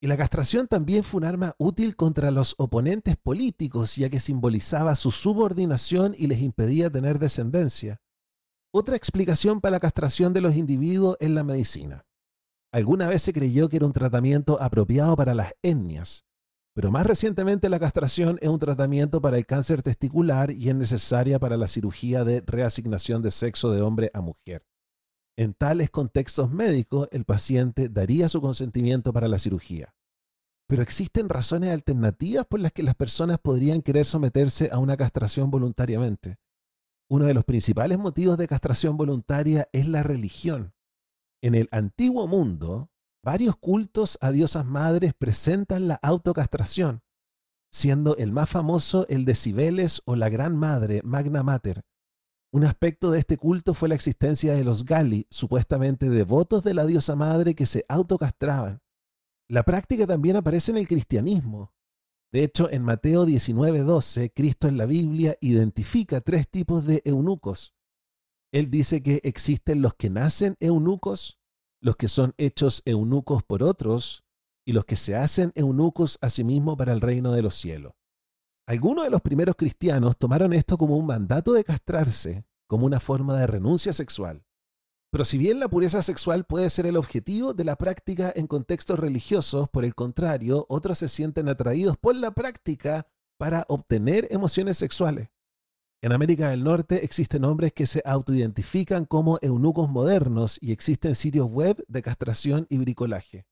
Y 0.00 0.06
la 0.06 0.16
castración 0.16 0.68
también 0.68 1.02
fue 1.02 1.18
un 1.18 1.24
arma 1.24 1.54
útil 1.58 1.96
contra 1.96 2.30
los 2.30 2.54
oponentes 2.58 3.16
políticos, 3.16 3.96
ya 3.96 4.08
que 4.08 4.20
simbolizaba 4.20 4.94
su 4.94 5.10
subordinación 5.10 6.14
y 6.16 6.28
les 6.28 6.40
impedía 6.40 6.88
tener 6.88 7.18
descendencia. 7.18 8.00
Otra 8.72 8.96
explicación 8.96 9.60
para 9.60 9.72
la 9.72 9.80
castración 9.80 10.32
de 10.32 10.40
los 10.40 10.54
individuos 10.54 11.16
es 11.18 11.30
la 11.30 11.42
medicina. 11.42 12.04
Alguna 12.72 13.08
vez 13.08 13.22
se 13.22 13.32
creyó 13.32 13.68
que 13.68 13.78
era 13.78 13.86
un 13.86 13.92
tratamiento 13.92 14.60
apropiado 14.60 15.16
para 15.16 15.34
las 15.34 15.54
etnias, 15.62 16.24
pero 16.74 16.92
más 16.92 17.06
recientemente 17.06 17.68
la 17.68 17.80
castración 17.80 18.38
es 18.40 18.48
un 18.48 18.60
tratamiento 18.60 19.20
para 19.20 19.36
el 19.36 19.46
cáncer 19.46 19.82
testicular 19.82 20.52
y 20.52 20.68
es 20.68 20.76
necesaria 20.76 21.40
para 21.40 21.56
la 21.56 21.66
cirugía 21.66 22.22
de 22.22 22.40
reasignación 22.46 23.20
de 23.20 23.32
sexo 23.32 23.72
de 23.72 23.82
hombre 23.82 24.12
a 24.14 24.20
mujer. 24.20 24.67
En 25.38 25.54
tales 25.54 25.88
contextos 25.88 26.50
médicos, 26.50 27.08
el 27.12 27.24
paciente 27.24 27.88
daría 27.88 28.28
su 28.28 28.40
consentimiento 28.40 29.12
para 29.12 29.28
la 29.28 29.38
cirugía. 29.38 29.94
Pero 30.66 30.82
existen 30.82 31.30
razones 31.30 31.70
alternativas 31.70 32.44
por 32.44 32.60
las 32.60 32.72
que 32.72 32.82
las 32.82 32.94
personas 32.94 33.38
podrían 33.38 33.80
querer 33.80 34.04
someterse 34.04 34.68
a 34.70 34.78
una 34.78 34.98
castración 34.98 35.50
voluntariamente. 35.50 36.36
Uno 37.08 37.24
de 37.24 37.32
los 37.32 37.44
principales 37.44 37.98
motivos 37.98 38.36
de 38.36 38.48
castración 38.48 38.96
voluntaria 38.98 39.68
es 39.72 39.86
la 39.86 40.02
religión. 40.02 40.74
En 41.40 41.54
el 41.54 41.68
antiguo 41.70 42.26
mundo, 42.26 42.90
Varios 43.24 43.56
cultos 43.56 44.16
a 44.20 44.30
diosas 44.30 44.64
madres 44.64 45.12
presentan 45.12 45.88
la 45.88 45.96
autocastración, 45.96 47.02
siendo 47.70 48.16
el 48.16 48.32
más 48.32 48.48
famoso 48.48 49.06
el 49.08 49.24
de 49.24 49.34
Cibeles 49.34 50.02
o 50.06 50.16
la 50.16 50.28
Gran 50.28 50.56
Madre, 50.56 51.02
Magna 51.04 51.42
Mater. 51.42 51.84
Un 52.50 52.64
aspecto 52.64 53.10
de 53.10 53.18
este 53.18 53.36
culto 53.36 53.74
fue 53.74 53.90
la 53.90 53.94
existencia 53.94 54.54
de 54.54 54.64
los 54.64 54.86
Gali, 54.86 55.26
supuestamente 55.28 56.08
devotos 56.08 56.64
de 56.64 56.72
la 56.72 56.86
diosa 56.86 57.14
madre 57.14 57.54
que 57.54 57.66
se 57.66 57.84
autocastraban. 57.90 58.80
La 59.48 59.64
práctica 59.64 60.06
también 60.06 60.36
aparece 60.36 60.70
en 60.70 60.78
el 60.78 60.88
cristianismo. 60.88 61.74
De 62.32 62.44
hecho, 62.44 62.70
en 62.70 62.82
Mateo 62.82 63.26
19:12, 63.26 64.32
Cristo 64.34 64.66
en 64.66 64.78
la 64.78 64.86
Biblia 64.86 65.36
identifica 65.40 66.22
tres 66.22 66.48
tipos 66.48 66.86
de 66.86 67.02
eunucos. 67.04 67.74
Él 68.50 68.70
dice 68.70 69.02
que 69.02 69.20
existen 69.24 69.82
los 69.82 69.94
que 69.94 70.08
nacen 70.08 70.56
eunucos, 70.58 71.38
los 71.82 71.96
que 71.96 72.08
son 72.08 72.34
hechos 72.38 72.82
eunucos 72.86 73.42
por 73.42 73.62
otros 73.62 74.24
y 74.66 74.72
los 74.72 74.86
que 74.86 74.96
se 74.96 75.16
hacen 75.16 75.52
eunucos 75.54 76.18
a 76.22 76.30
sí 76.30 76.44
mismos 76.44 76.78
para 76.78 76.92
el 76.92 77.02
reino 77.02 77.32
de 77.32 77.42
los 77.42 77.54
cielos. 77.54 77.92
Algunos 78.68 79.04
de 79.04 79.10
los 79.10 79.22
primeros 79.22 79.56
cristianos 79.56 80.18
tomaron 80.18 80.52
esto 80.52 80.76
como 80.76 80.98
un 80.98 81.06
mandato 81.06 81.54
de 81.54 81.64
castrarse, 81.64 82.44
como 82.66 82.84
una 82.84 83.00
forma 83.00 83.34
de 83.40 83.46
renuncia 83.46 83.94
sexual. 83.94 84.44
Pero 85.10 85.24
si 85.24 85.38
bien 85.38 85.58
la 85.58 85.68
pureza 85.68 86.02
sexual 86.02 86.44
puede 86.44 86.68
ser 86.68 86.84
el 86.84 86.98
objetivo 86.98 87.54
de 87.54 87.64
la 87.64 87.76
práctica 87.76 88.30
en 88.36 88.46
contextos 88.46 88.98
religiosos, 88.98 89.70
por 89.70 89.86
el 89.86 89.94
contrario, 89.94 90.66
otros 90.68 90.98
se 90.98 91.08
sienten 91.08 91.48
atraídos 91.48 91.96
por 91.96 92.14
la 92.14 92.32
práctica 92.32 93.06
para 93.38 93.64
obtener 93.68 94.28
emociones 94.30 94.76
sexuales. 94.76 95.30
En 96.02 96.12
América 96.12 96.50
del 96.50 96.62
Norte 96.62 97.06
existen 97.06 97.46
hombres 97.46 97.72
que 97.72 97.86
se 97.86 98.02
autoidentifican 98.04 99.06
como 99.06 99.38
eunucos 99.40 99.88
modernos 99.88 100.58
y 100.60 100.72
existen 100.72 101.14
sitios 101.14 101.46
web 101.48 101.82
de 101.88 102.02
castración 102.02 102.66
y 102.68 102.76
bricolaje. 102.76 103.46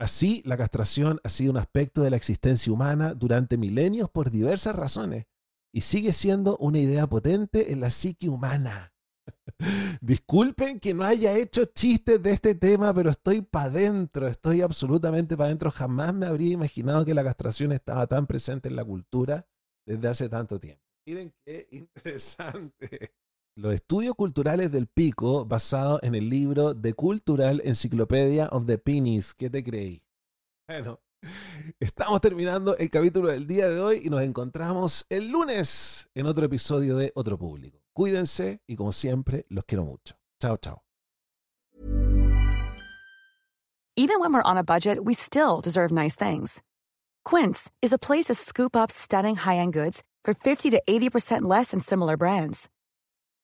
Así, 0.00 0.42
la 0.44 0.56
castración 0.56 1.20
ha 1.24 1.28
sido 1.28 1.50
un 1.50 1.58
aspecto 1.58 2.02
de 2.02 2.10
la 2.10 2.16
existencia 2.16 2.72
humana 2.72 3.14
durante 3.14 3.56
milenios 3.56 4.08
por 4.08 4.30
diversas 4.30 4.76
razones 4.76 5.26
y 5.74 5.80
sigue 5.80 6.12
siendo 6.12 6.56
una 6.58 6.78
idea 6.78 7.08
potente 7.08 7.72
en 7.72 7.80
la 7.80 7.90
psique 7.90 8.28
humana. 8.28 8.92
Disculpen 10.00 10.78
que 10.78 10.94
no 10.94 11.02
haya 11.02 11.36
hecho 11.36 11.64
chistes 11.64 12.22
de 12.22 12.30
este 12.30 12.54
tema, 12.54 12.94
pero 12.94 13.10
estoy 13.10 13.42
para 13.42 13.66
adentro, 13.66 14.28
estoy 14.28 14.62
absolutamente 14.62 15.36
para 15.36 15.46
adentro. 15.46 15.70
Jamás 15.72 16.14
me 16.14 16.26
habría 16.26 16.52
imaginado 16.52 17.04
que 17.04 17.14
la 17.14 17.24
castración 17.24 17.72
estaba 17.72 18.06
tan 18.06 18.26
presente 18.26 18.68
en 18.68 18.76
la 18.76 18.84
cultura 18.84 19.46
desde 19.84 20.08
hace 20.08 20.28
tanto 20.28 20.60
tiempo. 20.60 20.82
Miren 21.06 21.34
qué 21.44 21.66
interesante. 21.72 23.14
Los 23.58 23.74
estudios 23.74 24.14
culturales 24.14 24.70
del 24.70 24.86
pico 24.86 25.44
basado 25.44 25.98
en 26.04 26.14
el 26.14 26.30
libro 26.30 26.80
The 26.80 26.94
Cultural 26.94 27.60
Encyclopedia 27.64 28.46
of 28.52 28.66
the 28.66 28.78
Penis. 28.78 29.34
¿Qué 29.34 29.50
te 29.50 29.64
creí? 29.64 30.00
Bueno, 30.68 31.00
estamos 31.80 32.20
terminando 32.20 32.76
el 32.76 32.88
capítulo 32.88 33.26
del 33.26 33.48
día 33.48 33.68
de 33.68 33.80
hoy 33.80 34.02
y 34.04 34.10
nos 34.10 34.22
encontramos 34.22 35.06
el 35.08 35.32
lunes 35.32 36.08
en 36.14 36.26
otro 36.26 36.44
episodio 36.44 36.96
de 36.96 37.10
Otro 37.16 37.36
Público. 37.36 37.80
Cuídense 37.92 38.62
y 38.68 38.76
como 38.76 38.92
siempre, 38.92 39.44
los 39.48 39.64
quiero 39.64 39.84
mucho. 39.84 40.14
Chao, 40.40 40.56
chao. 40.58 40.84
Even 43.96 44.20
when 44.20 44.32
we're 44.32 44.48
on 44.48 44.56
a 44.56 44.62
budget, 44.62 45.04
we 45.04 45.14
still 45.14 45.60
deserve 45.60 45.90
nice 45.90 46.14
things. 46.14 46.62
Quince 47.24 47.72
is 47.82 47.92
a 47.92 47.98
place 47.98 48.26
to 48.26 48.34
scoop 48.34 48.76
up 48.76 48.92
stunning 48.92 49.34
high-end 49.34 49.72
goods 49.72 50.04
for 50.24 50.32
50 50.32 50.70
to 50.70 50.80
80% 50.88 51.42
less 51.42 51.72
than 51.72 51.80
similar 51.80 52.16
brands. 52.16 52.68